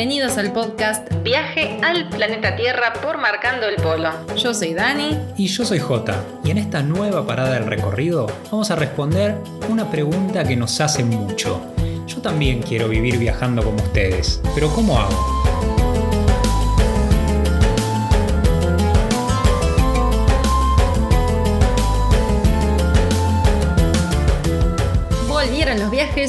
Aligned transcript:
Bienvenidos 0.00 0.38
al 0.38 0.54
podcast 0.54 1.06
Viaje 1.22 1.78
al 1.82 2.08
planeta 2.08 2.56
Tierra 2.56 2.94
por 3.02 3.18
Marcando 3.18 3.66
el 3.66 3.76
Polo. 3.76 4.08
Yo 4.34 4.54
soy 4.54 4.72
Dani. 4.72 5.18
Y 5.36 5.46
yo 5.48 5.66
soy 5.66 5.78
Jota. 5.78 6.24
Y 6.42 6.50
en 6.50 6.56
esta 6.56 6.82
nueva 6.82 7.26
parada 7.26 7.52
del 7.52 7.66
recorrido 7.66 8.26
vamos 8.50 8.70
a 8.70 8.76
responder 8.76 9.36
una 9.68 9.90
pregunta 9.90 10.42
que 10.42 10.56
nos 10.56 10.80
hace 10.80 11.04
mucho. 11.04 11.60
Yo 12.06 12.22
también 12.22 12.62
quiero 12.62 12.88
vivir 12.88 13.18
viajando 13.18 13.62
como 13.62 13.76
ustedes, 13.76 14.40
pero 14.54 14.70
¿cómo 14.70 14.98
hago? 14.98 15.39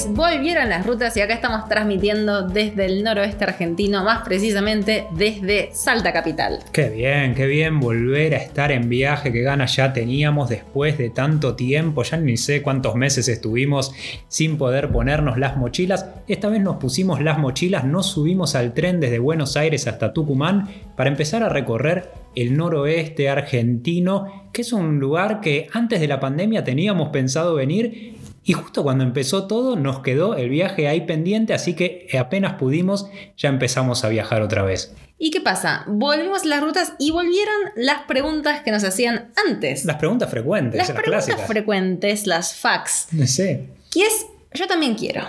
Volvieron 0.09 0.69
las 0.69 0.85
rutas 0.85 1.15
y 1.17 1.21
acá 1.21 1.33
estamos 1.33 1.67
transmitiendo 1.67 2.47
desde 2.47 2.85
el 2.85 3.03
noroeste 3.03 3.43
argentino, 3.43 4.03
más 4.03 4.23
precisamente 4.23 5.05
desde 5.11 5.69
Salta 5.73 6.13
Capital. 6.13 6.59
Qué 6.71 6.89
bien, 6.89 7.33
qué 7.35 7.45
bien 7.45 7.79
volver 7.79 8.35
a 8.35 8.37
estar 8.37 8.71
en 8.71 8.89
viaje, 8.89 9.31
qué 9.31 9.41
ganas 9.41 9.75
ya 9.75 9.91
teníamos 9.91 10.49
después 10.49 10.97
de 10.97 11.09
tanto 11.09 11.55
tiempo, 11.55 12.03
ya 12.03 12.17
ni 12.17 12.37
sé 12.37 12.61
cuántos 12.61 12.95
meses 12.95 13.27
estuvimos 13.27 13.93
sin 14.27 14.57
poder 14.57 14.91
ponernos 14.91 15.37
las 15.37 15.57
mochilas. 15.57 16.05
Esta 16.27 16.49
vez 16.49 16.61
nos 16.61 16.77
pusimos 16.77 17.21
las 17.21 17.37
mochilas, 17.37 17.83
nos 17.83 18.07
subimos 18.07 18.55
al 18.55 18.73
tren 18.73 18.99
desde 18.99 19.19
Buenos 19.19 19.57
Aires 19.57 19.87
hasta 19.87 20.13
Tucumán 20.13 20.69
para 20.95 21.09
empezar 21.09 21.43
a 21.43 21.49
recorrer 21.49 22.11
el 22.35 22.55
noroeste 22.55 23.29
argentino, 23.29 24.47
que 24.53 24.61
es 24.61 24.71
un 24.71 24.99
lugar 24.99 25.41
que 25.41 25.67
antes 25.73 25.99
de 25.99 26.07
la 26.07 26.19
pandemia 26.19 26.63
teníamos 26.63 27.09
pensado 27.09 27.55
venir 27.55 28.20
y 28.43 28.53
justo 28.53 28.83
cuando 28.83 29.03
empezó 29.03 29.47
todo 29.47 29.75
nos 29.75 29.99
quedó 29.99 30.35
el 30.35 30.49
viaje 30.49 30.87
ahí 30.87 31.01
pendiente, 31.01 31.53
así 31.53 31.75
que 31.75 32.07
apenas 32.19 32.53
pudimos 32.53 33.07
ya 33.37 33.49
empezamos 33.49 34.03
a 34.03 34.09
viajar 34.09 34.41
otra 34.41 34.63
vez. 34.63 34.93
¿Y 35.17 35.29
qué 35.29 35.39
pasa? 35.39 35.83
Volvimos 35.87 36.45
las 36.45 36.61
rutas 36.61 36.93
y 36.97 37.11
volvieron 37.11 37.55
las 37.75 38.03
preguntas 38.07 38.61
que 38.63 38.71
nos 38.71 38.83
hacían 38.83 39.31
antes. 39.47 39.85
Las 39.85 39.97
preguntas 39.97 40.31
frecuentes, 40.31 40.79
las, 40.79 40.91
preguntas 40.91 41.45
frecuentes, 41.45 42.25
las 42.25 42.55
fax. 42.55 43.07
Sí. 43.27 43.69
Y 43.93 44.01
es, 44.01 44.25
yo 44.53 44.65
también 44.65 44.95
quiero. 44.95 45.21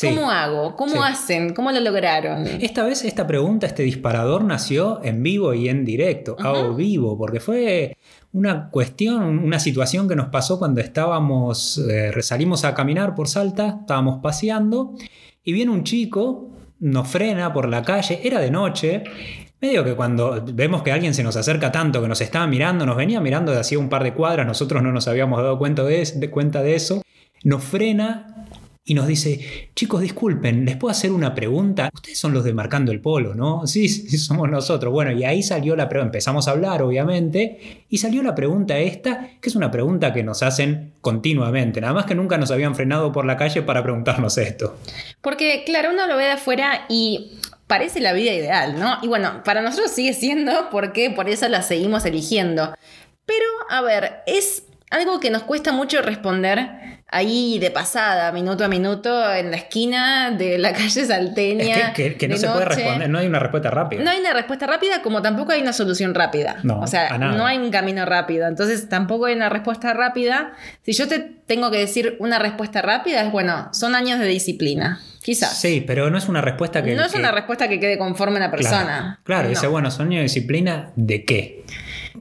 ¿Cómo 0.00 0.30
hago? 0.30 0.76
¿Cómo 0.76 1.02
hacen? 1.02 1.52
¿Cómo 1.52 1.72
lo 1.72 1.80
lograron? 1.80 2.46
Esta 2.46 2.84
vez 2.84 3.04
esta 3.04 3.26
pregunta, 3.26 3.66
este 3.66 3.82
disparador 3.82 4.44
nació 4.44 5.00
en 5.02 5.22
vivo 5.22 5.52
y 5.52 5.68
en 5.68 5.84
directo, 5.84 6.36
a 6.38 6.68
vivo, 6.68 7.18
porque 7.18 7.40
fue 7.40 7.96
una 8.32 8.70
cuestión, 8.70 9.40
una 9.40 9.58
situación 9.58 10.08
que 10.08 10.14
nos 10.14 10.28
pasó 10.28 10.58
cuando 10.58 10.80
estábamos, 10.80 11.78
eh, 11.78 12.12
salimos 12.22 12.64
a 12.64 12.74
caminar 12.74 13.16
por 13.16 13.28
Salta, 13.28 13.78
estábamos 13.80 14.20
paseando 14.22 14.94
y 15.42 15.52
viene 15.52 15.72
un 15.72 15.82
chico, 15.82 16.50
nos 16.78 17.08
frena 17.08 17.52
por 17.52 17.68
la 17.68 17.82
calle, 17.82 18.20
era 18.22 18.38
de 18.38 18.50
noche, 18.52 19.02
medio 19.60 19.82
que 19.82 19.94
cuando 19.94 20.42
vemos 20.52 20.82
que 20.82 20.92
alguien 20.92 21.14
se 21.14 21.24
nos 21.24 21.34
acerca 21.34 21.72
tanto, 21.72 22.00
que 22.00 22.08
nos 22.08 22.20
estaba 22.20 22.46
mirando, 22.46 22.86
nos 22.86 22.96
venía 22.96 23.20
mirando 23.20 23.50
de 23.50 23.58
hacía 23.58 23.78
un 23.80 23.88
par 23.88 24.04
de 24.04 24.14
cuadras, 24.14 24.46
nosotros 24.46 24.82
no 24.82 24.92
nos 24.92 25.08
habíamos 25.08 25.42
dado 25.42 25.58
cuenta 25.58 25.82
de, 25.82 26.08
de, 26.14 26.30
cuenta 26.30 26.62
de 26.62 26.76
eso, 26.76 27.02
nos 27.42 27.64
frena 27.64 28.39
y 28.82 28.94
nos 28.94 29.06
dice, 29.06 29.70
chicos, 29.74 30.00
disculpen, 30.00 30.64
¿les 30.64 30.76
puedo 30.76 30.90
hacer 30.90 31.12
una 31.12 31.34
pregunta? 31.34 31.90
Ustedes 31.92 32.18
son 32.18 32.32
los 32.32 32.44
de 32.44 32.54
Marcando 32.54 32.92
el 32.92 33.00
Polo, 33.00 33.34
¿no? 33.34 33.66
Sí, 33.70 33.88
sí, 33.88 34.18
somos 34.18 34.50
nosotros. 34.50 34.92
Bueno, 34.92 35.12
y 35.12 35.24
ahí 35.24 35.42
salió 35.42 35.76
la 35.76 35.88
pregunta, 35.88 36.08
empezamos 36.08 36.48
a 36.48 36.52
hablar, 36.52 36.82
obviamente, 36.82 37.84
y 37.88 37.98
salió 37.98 38.22
la 38.22 38.34
pregunta 38.34 38.78
esta, 38.78 39.28
que 39.40 39.48
es 39.48 39.54
una 39.54 39.70
pregunta 39.70 40.12
que 40.12 40.22
nos 40.22 40.42
hacen 40.42 40.94
continuamente, 41.00 41.80
nada 41.80 41.92
más 41.92 42.06
que 42.06 42.14
nunca 42.14 42.38
nos 42.38 42.50
habían 42.50 42.74
frenado 42.74 43.12
por 43.12 43.26
la 43.26 43.36
calle 43.36 43.62
para 43.62 43.82
preguntarnos 43.82 44.38
esto. 44.38 44.76
Porque, 45.20 45.62
claro, 45.64 45.90
uno 45.90 46.06
lo 46.06 46.16
ve 46.16 46.24
de 46.24 46.32
afuera 46.32 46.86
y 46.88 47.38
parece 47.66 48.00
la 48.00 48.12
vida 48.12 48.32
ideal, 48.32 48.78
¿no? 48.80 48.98
Y 49.02 49.08
bueno, 49.08 49.42
para 49.44 49.62
nosotros 49.62 49.92
sigue 49.92 50.14
siendo 50.14 50.70
porque 50.70 51.10
por 51.10 51.28
eso 51.28 51.48
la 51.48 51.62
seguimos 51.62 52.04
eligiendo. 52.06 52.74
Pero, 53.26 53.46
a 53.68 53.82
ver, 53.82 54.22
es 54.26 54.64
algo 54.90 55.20
que 55.20 55.30
nos 55.30 55.44
cuesta 55.44 55.70
mucho 55.70 56.02
responder 56.02 56.89
ahí 57.10 57.58
de 57.58 57.70
pasada, 57.70 58.30
minuto 58.32 58.64
a 58.64 58.68
minuto, 58.68 59.32
en 59.32 59.50
la 59.50 59.56
esquina 59.56 60.30
de 60.30 60.58
la 60.58 60.72
calle 60.74 61.04
salteña. 61.04 61.92
Es 61.96 62.16
que, 62.16 62.28
no 62.28 62.36
se 62.36 62.48
puede 62.48 62.64
responder, 62.64 63.10
no 63.10 63.18
hay 63.18 63.26
una 63.26 63.38
respuesta 63.38 63.70
rápida. 63.70 64.02
No 64.02 64.10
hay 64.10 64.20
una 64.20 64.32
respuesta 64.32 64.66
rápida, 64.66 65.02
como 65.02 65.22
tampoco 65.22 65.52
hay 65.52 65.62
una 65.62 65.72
solución 65.72 66.14
rápida. 66.14 66.58
No, 66.62 66.80
o 66.80 66.86
sea, 66.86 67.18
no 67.18 67.46
hay 67.46 67.58
un 67.58 67.70
camino 67.70 68.04
rápido. 68.04 68.46
Entonces, 68.46 68.88
tampoco 68.88 69.26
hay 69.26 69.34
una 69.34 69.48
respuesta 69.48 69.92
rápida. 69.92 70.52
Si 70.82 70.92
yo 70.92 71.08
te 71.08 71.18
tengo 71.18 71.70
que 71.70 71.78
decir 71.78 72.16
una 72.20 72.38
respuesta 72.38 72.82
rápida, 72.82 73.22
es 73.22 73.32
bueno, 73.32 73.68
son 73.72 73.94
años 73.94 74.18
de 74.18 74.26
disciplina. 74.26 75.00
Quizás. 75.22 75.60
Sí, 75.60 75.84
pero 75.86 76.08
no 76.08 76.16
es 76.16 76.28
una 76.28 76.40
respuesta 76.40 76.82
que. 76.82 76.94
No 76.94 77.04
es 77.04 77.14
una 77.14 77.30
respuesta 77.30 77.68
que 77.68 77.78
quede 77.78 77.98
conforme 77.98 78.38
a 78.38 78.40
la 78.40 78.50
persona. 78.50 79.20
Claro, 79.24 79.50
dice, 79.50 79.66
bueno, 79.66 79.90
son 79.90 80.06
años 80.06 80.20
de 80.20 80.22
disciplina, 80.22 80.92
¿de 80.96 81.24
qué? 81.24 81.64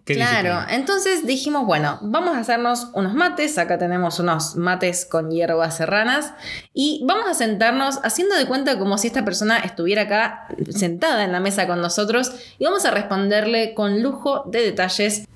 Claro, 0.05 0.65
entonces 0.69 1.25
dijimos, 1.25 1.65
bueno, 1.65 1.99
vamos 2.01 2.35
a 2.35 2.39
hacernos 2.39 2.89
unos 2.93 3.13
mates, 3.13 3.57
acá 3.57 3.77
tenemos 3.77 4.19
unos 4.19 4.55
mates 4.55 5.05
con 5.05 5.29
hierbas 5.29 5.77
serranas 5.77 6.33
y 6.73 7.03
vamos 7.05 7.25
a 7.29 7.33
sentarnos 7.33 7.99
haciendo 8.03 8.35
de 8.35 8.45
cuenta 8.45 8.77
como 8.79 8.97
si 8.97 9.07
esta 9.07 9.25
persona 9.25 9.59
estuviera 9.59 10.03
acá 10.03 10.47
sentada 10.69 11.23
en 11.23 11.31
la 11.31 11.39
mesa 11.39 11.67
con 11.67 11.81
nosotros 11.81 12.31
y 12.57 12.65
vamos 12.65 12.85
a 12.85 12.91
responderle 12.91 13.73
con 13.73 14.01
lujo 14.01 14.43
de 14.47 14.61
detalles 14.61 15.27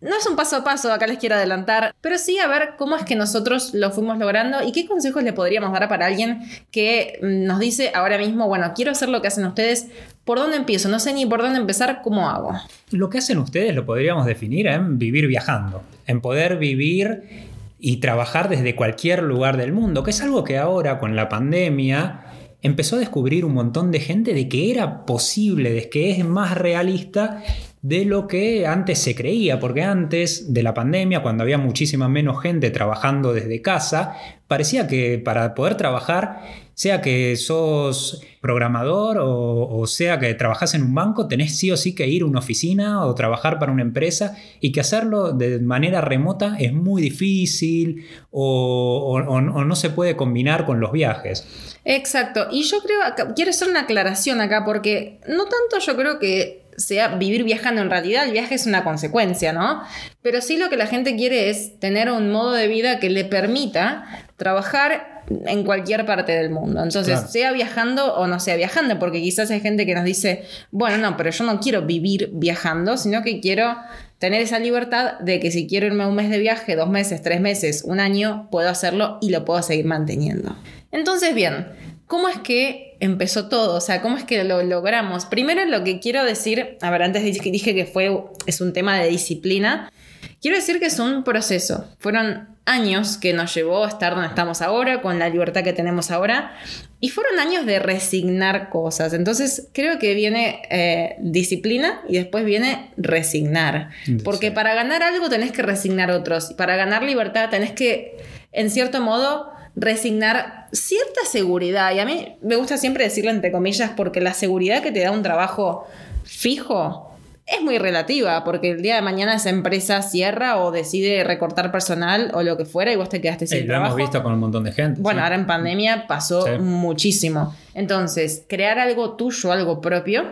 no 0.00 0.16
es 0.16 0.26
un 0.26 0.36
paso 0.36 0.56
a 0.56 0.64
paso, 0.64 0.92
acá 0.92 1.06
les 1.06 1.18
quiero 1.18 1.34
adelantar, 1.34 1.94
pero 2.00 2.18
sí 2.18 2.38
a 2.38 2.46
ver 2.46 2.74
cómo 2.78 2.96
es 2.96 3.04
que 3.04 3.16
nosotros 3.16 3.74
lo 3.74 3.90
fuimos 3.90 4.18
logrando 4.18 4.58
y 4.64 4.72
qué 4.72 4.86
consejos 4.86 5.22
le 5.22 5.32
podríamos 5.32 5.72
dar 5.72 5.88
para 5.88 6.06
alguien 6.06 6.42
que 6.70 7.18
mm, 7.20 7.44
nos 7.44 7.58
dice 7.58 7.90
ahora 7.94 8.18
mismo, 8.18 8.46
bueno, 8.46 8.72
quiero 8.74 8.92
hacer 8.92 9.08
lo 9.08 9.20
que 9.20 9.28
hacen 9.28 9.44
ustedes, 9.46 9.88
¿por 10.24 10.38
dónde 10.38 10.56
empiezo? 10.56 10.88
No 10.88 11.00
sé 11.00 11.12
ni 11.12 11.26
por 11.26 11.42
dónde 11.42 11.58
empezar, 11.58 12.00
¿cómo 12.02 12.28
hago? 12.28 12.52
Lo 12.90 13.10
que 13.10 13.18
hacen 13.18 13.38
ustedes 13.38 13.74
lo 13.74 13.84
podríamos 13.84 14.24
definir 14.26 14.68
en 14.68 14.98
vivir 14.98 15.26
viajando, 15.26 15.82
en 16.06 16.20
poder 16.20 16.58
vivir 16.58 17.48
y 17.80 17.96
trabajar 17.98 18.48
desde 18.48 18.76
cualquier 18.76 19.22
lugar 19.22 19.56
del 19.56 19.72
mundo, 19.72 20.04
que 20.04 20.10
es 20.10 20.22
algo 20.22 20.44
que 20.44 20.58
ahora 20.58 20.98
con 20.98 21.16
la 21.16 21.28
pandemia 21.28 22.24
empezó 22.62 22.96
a 22.96 22.98
descubrir 22.98 23.44
un 23.44 23.54
montón 23.54 23.90
de 23.90 24.00
gente 24.00 24.34
de 24.34 24.48
que 24.48 24.70
era 24.70 25.06
posible, 25.06 25.72
de 25.72 25.88
que 25.88 26.10
es 26.10 26.24
más 26.24 26.56
realista 26.56 27.42
de 27.82 28.04
lo 28.04 28.26
que 28.26 28.66
antes 28.66 28.98
se 28.98 29.14
creía, 29.14 29.60
porque 29.60 29.82
antes 29.82 30.52
de 30.52 30.62
la 30.62 30.74
pandemia, 30.74 31.22
cuando 31.22 31.42
había 31.42 31.58
muchísima 31.58 32.08
menos 32.08 32.42
gente 32.42 32.70
trabajando 32.70 33.32
desde 33.32 33.62
casa, 33.62 34.14
parecía 34.46 34.88
que 34.88 35.18
para 35.18 35.54
poder 35.54 35.76
trabajar, 35.76 36.40
sea 36.74 37.00
que 37.00 37.36
sos 37.36 38.22
programador 38.40 39.18
o, 39.20 39.84
sea 39.88 40.20
que 40.20 40.32
trabajas 40.34 40.74
en 40.74 40.82
un 40.82 40.94
banco, 40.94 41.26
tenés 41.26 41.56
sí 41.58 41.72
o 41.72 41.76
sí 41.76 41.92
que 41.94 42.06
ir 42.06 42.22
a 42.22 42.26
una 42.26 42.38
oficina 42.38 43.04
o 43.04 43.14
trabajar 43.16 43.58
para 43.58 43.72
una 43.72 43.82
empresa 43.82 44.36
y 44.60 44.70
que 44.70 44.80
hacerlo 44.80 45.32
de 45.32 45.58
manera 45.58 46.00
remota 46.00 46.56
es 46.58 46.72
muy 46.72 47.02
difícil 47.02 48.06
o, 48.30 49.20
o 49.26 49.40
no 49.40 49.76
se 49.76 49.90
puede 49.90 50.14
combinar 50.14 50.66
con 50.66 50.78
los 50.78 50.92
viajes. 50.92 51.46
Exacto, 51.84 52.46
y 52.50 52.62
yo 52.62 52.78
creo, 52.80 53.34
quiero 53.34 53.50
hacer 53.50 53.68
una 53.68 53.80
aclaración 53.80 54.40
acá 54.40 54.64
porque 54.64 55.20
no 55.26 55.44
tanto 55.44 55.84
yo 55.84 55.96
creo 55.96 56.18
que 56.20 56.67
sea 56.78 57.08
vivir 57.16 57.44
viajando 57.44 57.82
en 57.82 57.90
realidad, 57.90 58.24
el 58.24 58.32
viaje 58.32 58.54
es 58.54 58.66
una 58.66 58.84
consecuencia, 58.84 59.52
¿no? 59.52 59.82
Pero 60.22 60.40
sí 60.40 60.56
lo 60.56 60.70
que 60.70 60.76
la 60.76 60.86
gente 60.86 61.16
quiere 61.16 61.50
es 61.50 61.78
tener 61.78 62.10
un 62.10 62.30
modo 62.30 62.52
de 62.52 62.68
vida 62.68 62.98
que 63.00 63.10
le 63.10 63.24
permita 63.24 64.04
trabajar 64.36 65.18
en 65.46 65.64
cualquier 65.64 66.06
parte 66.06 66.32
del 66.32 66.50
mundo. 66.50 66.82
Entonces, 66.82 67.30
sea 67.30 67.52
viajando 67.52 68.14
o 68.14 68.26
no 68.26 68.40
sea 68.40 68.56
viajando, 68.56 68.98
porque 68.98 69.20
quizás 69.20 69.50
hay 69.50 69.60
gente 69.60 69.84
que 69.84 69.94
nos 69.94 70.04
dice, 70.04 70.44
bueno, 70.70 70.96
no, 70.98 71.16
pero 71.16 71.30
yo 71.30 71.44
no 71.44 71.60
quiero 71.60 71.82
vivir 71.82 72.30
viajando, 72.32 72.96
sino 72.96 73.22
que 73.22 73.40
quiero 73.40 73.76
tener 74.18 74.40
esa 74.40 74.58
libertad 74.58 75.18
de 75.20 75.38
que 75.40 75.50
si 75.50 75.66
quiero 75.66 75.86
irme 75.86 76.06
un 76.06 76.14
mes 76.14 76.30
de 76.30 76.38
viaje, 76.38 76.76
dos 76.76 76.88
meses, 76.88 77.22
tres 77.22 77.40
meses, 77.40 77.82
un 77.84 78.00
año, 78.00 78.48
puedo 78.50 78.68
hacerlo 78.68 79.18
y 79.20 79.30
lo 79.30 79.44
puedo 79.44 79.62
seguir 79.62 79.84
manteniendo. 79.84 80.56
Entonces, 80.90 81.34
bien, 81.34 81.68
¿Cómo 82.08 82.28
es 82.28 82.38
que 82.38 82.96
empezó 83.00 83.48
todo? 83.48 83.76
O 83.76 83.80
sea, 83.82 84.00
¿cómo 84.00 84.16
es 84.16 84.24
que 84.24 84.42
lo 84.42 84.62
logramos? 84.62 85.26
Primero 85.26 85.64
lo 85.66 85.84
que 85.84 86.00
quiero 86.00 86.24
decir, 86.24 86.78
a 86.80 86.90
ver, 86.90 87.02
antes 87.02 87.22
dije 87.22 87.74
que 87.74 87.84
fue, 87.84 88.24
es 88.46 88.62
un 88.62 88.72
tema 88.72 88.98
de 88.98 89.10
disciplina, 89.10 89.92
quiero 90.40 90.56
decir 90.56 90.80
que 90.80 90.86
es 90.86 90.98
un 90.98 91.22
proceso. 91.22 91.84
Fueron 91.98 92.48
años 92.64 93.18
que 93.18 93.34
nos 93.34 93.54
llevó 93.54 93.84
a 93.84 93.88
estar 93.88 94.14
donde 94.14 94.28
estamos 94.28 94.62
ahora, 94.62 95.02
con 95.02 95.18
la 95.18 95.28
libertad 95.28 95.62
que 95.62 95.74
tenemos 95.74 96.10
ahora, 96.10 96.54
y 96.98 97.10
fueron 97.10 97.38
años 97.40 97.66
de 97.66 97.78
resignar 97.78 98.70
cosas. 98.70 99.12
Entonces 99.12 99.68
creo 99.74 99.98
que 99.98 100.14
viene 100.14 100.62
eh, 100.70 101.16
disciplina 101.20 102.00
y 102.08 102.14
después 102.14 102.42
viene 102.46 102.90
resignar. 102.96 103.90
Porque 104.24 104.50
para 104.50 104.72
ganar 104.72 105.02
algo 105.02 105.28
tenés 105.28 105.52
que 105.52 105.60
resignar 105.60 106.10
otros. 106.10 106.54
Para 106.54 106.76
ganar 106.76 107.02
libertad 107.02 107.50
tenés 107.50 107.72
que, 107.72 108.16
en 108.52 108.70
cierto 108.70 109.02
modo, 109.02 109.57
resignar 109.76 110.66
cierta 110.72 111.20
seguridad. 111.24 111.92
Y 111.94 112.00
a 112.00 112.04
mí 112.04 112.36
me 112.42 112.56
gusta 112.56 112.76
siempre 112.76 113.04
decirlo 113.04 113.30
entre 113.30 113.52
comillas 113.52 113.90
porque 113.96 114.20
la 114.20 114.34
seguridad 114.34 114.82
que 114.82 114.92
te 114.92 115.00
da 115.00 115.10
un 115.10 115.22
trabajo 115.22 115.86
fijo 116.24 117.04
es 117.46 117.62
muy 117.62 117.78
relativa, 117.78 118.44
porque 118.44 118.72
el 118.72 118.82
día 118.82 118.96
de 118.96 119.00
mañana 119.00 119.34
esa 119.36 119.48
empresa 119.48 120.02
cierra 120.02 120.58
o 120.58 120.70
decide 120.70 121.24
recortar 121.24 121.72
personal 121.72 122.30
o 122.34 122.42
lo 122.42 122.58
que 122.58 122.66
fuera 122.66 122.92
y 122.92 122.96
vos 122.96 123.08
te 123.08 123.22
quedaste 123.22 123.46
sin 123.46 123.58
Eh, 123.58 123.60
lo 123.62 123.66
trabajo. 123.68 123.94
hemos 123.94 123.96
visto 124.10 124.22
con 124.22 124.34
un 124.34 124.40
montón 124.40 124.64
de 124.64 124.72
gente. 124.72 125.00
Bueno, 125.00 125.20
sí. 125.20 125.24
ahora 125.24 125.34
en 125.36 125.46
pandemia 125.46 126.06
pasó 126.06 126.44
Sí. 126.44 126.50
muchísimo. 126.60 127.54
Entonces, 127.72 128.44
crear 128.48 128.78
algo 128.78 129.12
tuyo, 129.16 129.50
algo 129.50 129.80
propio, 129.80 130.26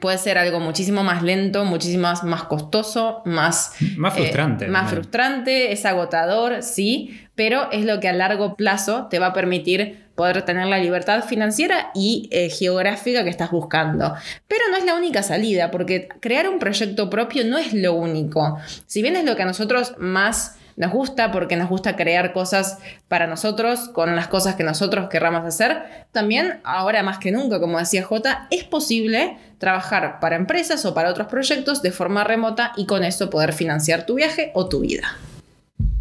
puede 0.00 0.18
ser 0.18 0.38
algo 0.38 0.60
muchísimo 0.60 1.04
más 1.04 1.22
lento, 1.22 1.64
muchísimo 1.64 2.02
más, 2.02 2.24
más 2.24 2.44
costoso, 2.44 3.22
más... 3.24 3.72
Más 3.96 4.16
eh, 4.16 4.20
frustrante. 4.20 4.68
más 4.68 4.90
frustrante, 4.90 5.72
es 5.72 5.84
agotador, 5.84 6.62
sí, 6.62 7.20
pero 7.34 7.70
es 7.72 7.84
lo 7.84 8.00
que 8.00 8.08
a 8.08 8.12
largo 8.12 8.56
plazo 8.56 9.06
te 9.08 9.18
va 9.18 9.28
a 9.28 9.32
permitir 9.32 10.08
poder 10.14 10.42
tener 10.42 10.66
la 10.66 10.78
libertad 10.78 11.22
financiera 11.24 11.90
y 11.94 12.28
eh, 12.32 12.50
geográfica 12.50 13.22
que 13.22 13.30
estás 13.30 13.52
buscando. 13.52 14.14
Pero 14.48 14.64
no 14.70 14.76
es 14.76 14.84
la 14.84 14.94
única 14.94 15.22
salida, 15.22 15.70
porque 15.70 16.08
crear 16.20 16.48
un 16.48 16.58
proyecto 16.58 17.08
propio 17.08 17.44
no 17.44 17.56
es 17.56 17.72
lo 17.72 17.94
único. 17.94 18.58
Si 18.86 19.00
bien 19.00 19.14
es 19.14 19.24
lo 19.24 19.36
que 19.36 19.42
a 19.42 19.46
nosotros 19.46 19.94
más 19.98 20.56
nos 20.78 20.92
gusta, 20.92 21.32
porque 21.32 21.56
nos 21.56 21.68
gusta 21.68 21.96
crear 21.96 22.32
cosas 22.32 22.78
para 23.08 23.26
nosotros, 23.26 23.88
con 23.88 24.14
las 24.14 24.28
cosas 24.28 24.54
que 24.54 24.62
nosotros 24.62 25.08
querramos 25.08 25.44
hacer, 25.44 25.82
también 26.12 26.60
ahora 26.62 27.02
más 27.02 27.18
que 27.18 27.32
nunca, 27.32 27.58
como 27.60 27.78
decía 27.78 28.04
J, 28.04 28.46
es 28.50 28.62
posible 28.64 29.36
trabajar 29.58 30.20
para 30.20 30.36
empresas 30.36 30.84
o 30.86 30.94
para 30.94 31.10
otros 31.10 31.26
proyectos 31.26 31.82
de 31.82 31.90
forma 31.90 32.22
remota 32.22 32.72
y 32.76 32.86
con 32.86 33.02
eso 33.02 33.28
poder 33.28 33.52
financiar 33.52 34.06
tu 34.06 34.14
viaje 34.14 34.52
o 34.54 34.68
tu 34.68 34.80
vida. 34.80 35.16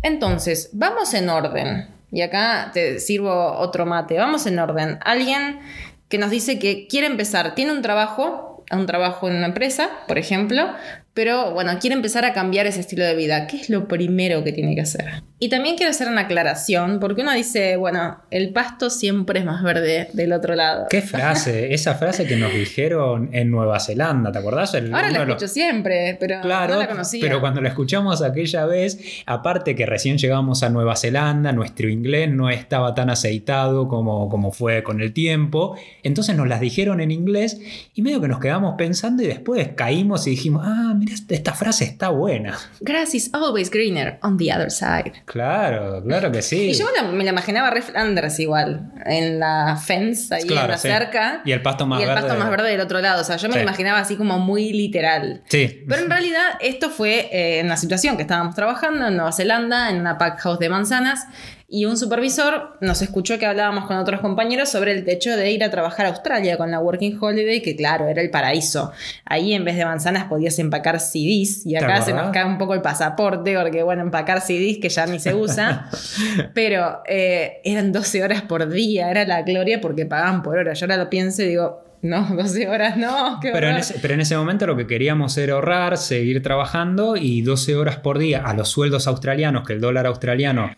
Entonces, 0.03 0.69
vamos 0.73 1.13
en 1.15 1.29
orden. 1.29 1.87
Y 2.11 2.21
acá 2.21 2.69
te 2.71 2.99
sirvo 2.99 3.57
otro 3.57 3.85
mate. 3.85 4.17
Vamos 4.17 4.45
en 4.45 4.59
orden. 4.59 4.99
Alguien 5.03 5.59
que 6.07 6.19
nos 6.19 6.29
dice 6.29 6.59
que 6.59 6.87
quiere 6.87 7.07
empezar, 7.07 7.55
tiene 7.55 7.71
un 7.71 7.81
trabajo, 7.81 8.63
un 8.71 8.85
trabajo 8.85 9.27
en 9.27 9.37
una 9.37 9.47
empresa, 9.47 9.89
por 10.07 10.17
ejemplo, 10.17 10.69
pero 11.17 11.51
bueno, 11.51 11.71
quiere 11.81 11.95
empezar 11.95 12.25
a 12.25 12.31
cambiar 12.33 12.67
ese 12.67 12.79
estilo 12.79 13.03
de 13.03 13.15
vida. 13.15 13.47
¿Qué 13.47 13.57
es 13.57 13.71
lo 13.71 13.87
primero 13.87 14.43
que 14.43 14.51
tiene 14.53 14.75
que 14.75 14.81
hacer? 14.81 15.23
Y 15.39 15.49
también 15.49 15.75
quiero 15.75 15.89
hacer 15.89 16.07
una 16.09 16.21
aclaración, 16.21 16.99
porque 16.99 17.21
uno 17.23 17.33
dice, 17.33 17.75
bueno, 17.75 18.19
el 18.29 18.53
pasto 18.53 18.91
siempre 18.91 19.39
es 19.39 19.45
más 19.45 19.63
verde 19.63 20.09
del 20.13 20.31
otro 20.31 20.53
lado. 20.53 20.85
¿Qué 20.91 21.01
frase? 21.01 21.73
Esa 21.73 21.95
frase 21.95 22.25
que 22.27 22.35
nos 22.35 22.53
dijeron 22.53 23.29
en 23.33 23.49
Nueva 23.49 23.79
Zelanda, 23.79 24.31
¿te 24.31 24.37
acordás? 24.37 24.75
El- 24.75 24.93
Ahora 24.93 25.09
la 25.09 25.19
los- 25.25 25.29
escucho 25.29 25.47
siempre, 25.47 26.17
pero 26.19 26.41
Claro, 26.41 26.75
no 26.75 26.79
la 26.81 26.87
conocía. 26.87 27.19
pero 27.21 27.39
cuando 27.39 27.61
la 27.61 27.69
escuchamos 27.69 28.21
aquella 28.21 28.65
vez, 28.67 28.99
aparte 29.25 29.73
que 29.75 29.85
recién 29.87 30.17
llegamos 30.19 30.61
a 30.61 30.69
Nueva 30.69 30.95
Zelanda, 30.95 31.51
nuestro 31.51 31.89
inglés 31.89 32.29
no 32.29 32.49
estaba 32.51 32.93
tan 32.93 33.09
aceitado 33.09 33.87
como, 33.87 34.29
como 34.29 34.51
fue 34.51 34.83
con 34.83 35.01
el 35.01 35.13
tiempo, 35.13 35.75
entonces 36.03 36.35
nos 36.35 36.47
las 36.47 36.59
dijeron 36.61 37.01
en 37.01 37.09
inglés 37.09 37.59
y 37.95 38.03
medio 38.03 38.21
que 38.21 38.27
nos 38.27 38.39
quedamos 38.39 38.75
pensando 38.77 39.23
y 39.23 39.27
después 39.27 39.69
caímos 39.75 40.25
y 40.27 40.31
dijimos, 40.31 40.63
ah, 40.65 40.93
mira, 40.97 41.06
esta 41.29 41.53
frase 41.53 41.85
está 41.85 42.09
buena. 42.09 42.57
Grass 42.79 43.13
is 43.15 43.29
always 43.33 43.69
greener 43.69 44.17
on 44.21 44.37
the 44.37 44.51
other 44.53 44.69
side. 44.71 45.13
Claro, 45.25 46.03
claro 46.03 46.31
que 46.31 46.41
sí. 46.41 46.69
Y 46.69 46.73
yo 46.73 46.85
me 46.85 47.01
la, 47.01 47.07
me 47.11 47.23
la 47.23 47.29
imaginaba 47.31 47.69
re 47.69 47.81
Flanders 47.81 48.39
igual, 48.39 48.91
en 49.05 49.39
la 49.39 49.77
fence, 49.77 50.33
ahí 50.33 50.41
en 50.43 50.47
Claro, 50.47 50.67
la 50.69 50.77
sí. 50.77 50.87
cerca. 50.87 51.41
Y 51.45 51.51
el 51.51 51.61
pasto 51.61 51.85
más 51.85 51.99
y 51.99 52.03
el 52.03 52.09
pasto 52.13 52.35
más 52.35 52.49
verde 52.49 52.69
del 52.69 52.81
otro 52.81 52.99
lado. 53.01 53.21
O 53.21 53.23
sea, 53.23 53.37
yo 53.37 53.47
me 53.47 53.53
Sí. 53.53 53.59
lo 53.59 53.63
imaginaba 53.63 53.99
así 53.99 54.15
como 54.15 54.39
muy 54.39 54.73
literal. 54.73 55.41
Sí. 55.47 55.83
Pero 55.87 56.01
en 56.03 56.09
realidad 56.09 56.43
esto 56.59 56.89
fue 56.89 57.29
eh, 57.31 57.59
en 57.59 57.67
la 57.69 57.77
situación 57.77 58.15
que 58.17 58.23
estábamos 58.23 58.55
trabajando 58.55 59.07
en 59.07 59.15
Nueva 59.15 59.31
Zelanda, 59.31 59.89
en 59.89 59.99
una 60.01 60.17
pack 60.17 60.39
house 60.41 60.59
de 60.59 60.69
manzanas, 60.69 61.25
y 61.69 61.83
un 61.83 61.97
supervisor 61.97 62.77
nos 62.79 63.01
escuchó 63.01 63.37
que 63.37 63.45
hablábamos 63.45 63.87
con 63.87 63.97
otros 63.97 64.21
compañeros 64.21 64.69
sobre 64.69 64.93
el 64.93 65.03
techo 65.03 65.35
de 65.35 65.51
ir 65.51 65.65
a 65.65 65.69
trabajar 65.69 66.05
a 66.05 66.09
Australia 66.09 66.57
con 66.57 66.71
la 66.71 66.79
Working 66.79 67.17
Holiday, 67.19 67.61
que 67.61 67.75
claro, 67.75 68.07
era 68.07 68.21
el 68.21 68.29
paraíso. 68.29 68.93
Ahí 69.25 69.53
en 69.53 69.65
vez 69.65 69.75
de 69.75 69.83
manzanas 69.83 70.25
podías 70.25 70.57
empacar 70.59 71.01
CDs, 71.01 71.65
y 71.65 71.71
¿Te 71.71 71.79
acá 71.79 72.01
se 72.01 72.13
nos 72.13 72.31
cae 72.31 72.45
un 72.45 72.57
poco 72.57 72.73
el 72.73 72.81
pasaporte, 72.81 73.57
porque 73.57 73.83
bueno, 73.83 74.01
empacar 74.01 74.39
CDs 74.39 74.77
que 74.81 74.87
ya 74.87 75.07
ni 75.07 75.19
se 75.19 75.35
usa. 75.35 75.89
Pero 76.53 77.01
eh, 77.05 77.59
eran 77.65 77.91
12 77.91 78.23
horas 78.23 78.43
por 78.43 78.69
día, 78.69 79.11
era 79.11 79.25
la 79.25 79.41
gloria 79.41 79.81
porque 79.81 80.05
pagaban 80.05 80.43
por 80.43 80.57
hora. 80.57 80.73
Yo 80.73 80.85
ahora 80.85 80.95
lo 80.95 81.09
pienso 81.09 81.41
y 81.41 81.47
digo, 81.47 81.83
no, 82.01 82.27
12 82.29 82.69
horas 82.69 82.95
no, 82.95 83.39
qué 83.41 83.51
Pero 83.51 83.67
en, 83.67 83.75
ese, 83.75 83.95
pero 84.01 84.13
en 84.13 84.21
ese 84.21 84.37
momento 84.37 84.67
lo 84.67 84.77
que 84.77 84.87
queríamos 84.87 85.37
era 85.37 85.55
ahorrar, 85.55 85.97
seguir 85.97 86.41
trabajando 86.41 87.17
y 87.17 87.41
12 87.41 87.75
horas 87.75 87.97
por 87.97 88.19
día 88.19 88.43
a 88.45 88.53
los 88.53 88.69
sueldos 88.69 89.07
australianos, 89.07 89.67
que 89.67 89.73
el 89.73 89.81
dólar 89.81 90.05
australiano 90.05 90.71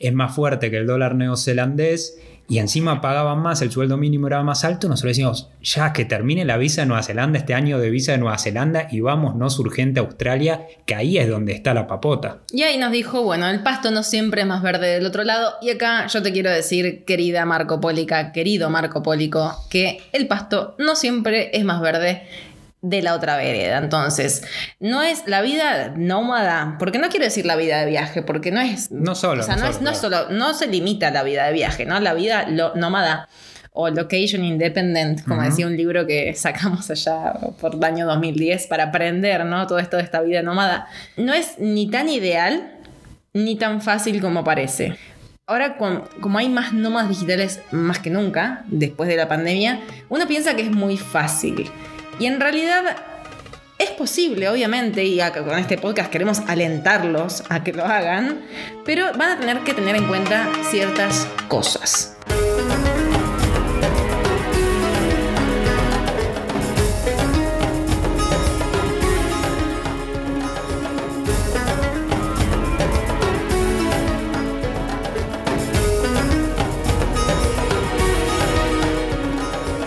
es 0.00 0.12
más 0.12 0.34
fuerte 0.34 0.70
que 0.70 0.78
el 0.78 0.86
dólar 0.86 1.14
neozelandés, 1.14 2.18
y 2.50 2.58
encima 2.58 3.00
pagaban 3.00 3.38
más, 3.38 3.62
el 3.62 3.70
sueldo 3.70 3.96
mínimo 3.96 4.26
era 4.26 4.42
más 4.42 4.64
alto, 4.64 4.88
nosotros 4.88 5.10
decíamos, 5.10 5.50
ya 5.62 5.92
que 5.92 6.04
termine 6.04 6.44
la 6.44 6.56
visa 6.56 6.80
de 6.80 6.88
Nueva 6.88 7.04
Zelanda, 7.04 7.38
este 7.38 7.54
año 7.54 7.78
de 7.78 7.90
visa 7.90 8.10
de 8.10 8.18
Nueva 8.18 8.38
Zelanda, 8.38 8.88
y 8.90 8.98
vámonos 8.98 9.56
urgente 9.60 10.00
a 10.00 10.02
Australia, 10.02 10.66
que 10.84 10.96
ahí 10.96 11.16
es 11.16 11.28
donde 11.28 11.52
está 11.52 11.74
la 11.74 11.86
papota. 11.86 12.40
Y 12.50 12.62
ahí 12.62 12.76
nos 12.76 12.90
dijo, 12.90 13.22
bueno, 13.22 13.48
el 13.48 13.62
pasto 13.62 13.92
no 13.92 14.02
siempre 14.02 14.40
es 14.40 14.48
más 14.48 14.62
verde 14.62 14.88
del 14.88 15.06
otro 15.06 15.22
lado. 15.22 15.52
Y 15.62 15.70
acá 15.70 16.08
yo 16.08 16.22
te 16.22 16.32
quiero 16.32 16.50
decir, 16.50 17.04
querida 17.04 17.46
Marco 17.46 17.80
Pólica, 17.80 18.32
querido 18.32 18.68
Marco 18.68 19.00
Pólico, 19.00 19.54
que 19.70 20.00
el 20.12 20.26
pasto 20.26 20.74
no 20.76 20.96
siempre 20.96 21.56
es 21.56 21.64
más 21.64 21.80
verde 21.80 22.22
de 22.82 23.02
la 23.02 23.14
otra 23.14 23.36
vereda. 23.36 23.78
Entonces, 23.78 24.42
no 24.78 25.02
es 25.02 25.22
la 25.26 25.42
vida 25.42 25.92
nómada, 25.96 26.76
porque 26.78 26.98
no 26.98 27.08
quiero 27.08 27.24
decir 27.26 27.44
la 27.46 27.56
vida 27.56 27.80
de 27.80 27.86
viaje, 27.90 28.22
porque 28.22 28.50
no 28.50 28.60
es... 28.60 28.90
No 28.90 29.14
solo, 29.14 29.42
O 29.42 29.44
sea, 29.46 29.56
no 29.56 29.62
no, 29.64 29.68
es, 29.68 29.76
no, 29.80 29.90
claro. 29.92 29.98
solo, 29.98 30.30
no 30.30 30.54
se 30.54 30.66
limita 30.66 31.08
a 31.08 31.10
la 31.10 31.22
vida 31.22 31.46
de 31.46 31.52
viaje, 31.52 31.84
¿no? 31.84 32.00
La 32.00 32.14
vida 32.14 32.46
lo- 32.48 32.74
nómada 32.76 33.28
o 33.72 33.88
location 33.88 34.44
independent, 34.44 35.24
como 35.24 35.42
decía 35.42 35.66
un 35.66 35.76
libro 35.76 36.06
que 36.06 36.34
sacamos 36.36 36.90
allá 36.90 37.34
por 37.60 37.74
el 37.74 37.84
año 37.84 38.06
2010 38.06 38.66
para 38.66 38.84
aprender, 38.84 39.44
¿no? 39.44 39.66
Todo 39.66 39.78
esto 39.78 39.96
de 39.98 40.02
esta 40.02 40.20
vida 40.22 40.42
nómada. 40.42 40.88
No 41.16 41.32
es 41.34 41.58
ni 41.58 41.88
tan 41.90 42.08
ideal 42.08 42.72
ni 43.32 43.56
tan 43.56 43.80
fácil 43.80 44.20
como 44.20 44.42
parece. 44.42 44.96
Ahora, 45.46 45.76
con- 45.76 46.04
como 46.20 46.38
hay 46.38 46.48
más 46.48 46.72
nómadas 46.72 47.08
digitales 47.10 47.60
más 47.72 47.98
que 47.98 48.08
nunca, 48.10 48.62
después 48.68 49.08
de 49.08 49.16
la 49.16 49.28
pandemia, 49.28 49.80
uno 50.08 50.26
piensa 50.26 50.54
que 50.56 50.62
es 50.62 50.70
muy 50.70 50.96
fácil. 50.96 51.70
Y 52.20 52.26
en 52.26 52.38
realidad 52.38 52.98
es 53.78 53.92
posible, 53.92 54.46
obviamente, 54.50 55.02
y 55.02 55.18
con 55.32 55.58
este 55.58 55.78
podcast 55.78 56.10
queremos 56.10 56.40
alentarlos 56.40 57.44
a 57.48 57.64
que 57.64 57.72
lo 57.72 57.82
hagan, 57.86 58.42
pero 58.84 59.06
van 59.16 59.30
a 59.30 59.40
tener 59.40 59.60
que 59.60 59.72
tener 59.72 59.96
en 59.96 60.06
cuenta 60.06 60.46
ciertas 60.70 61.26
cosas. 61.48 62.18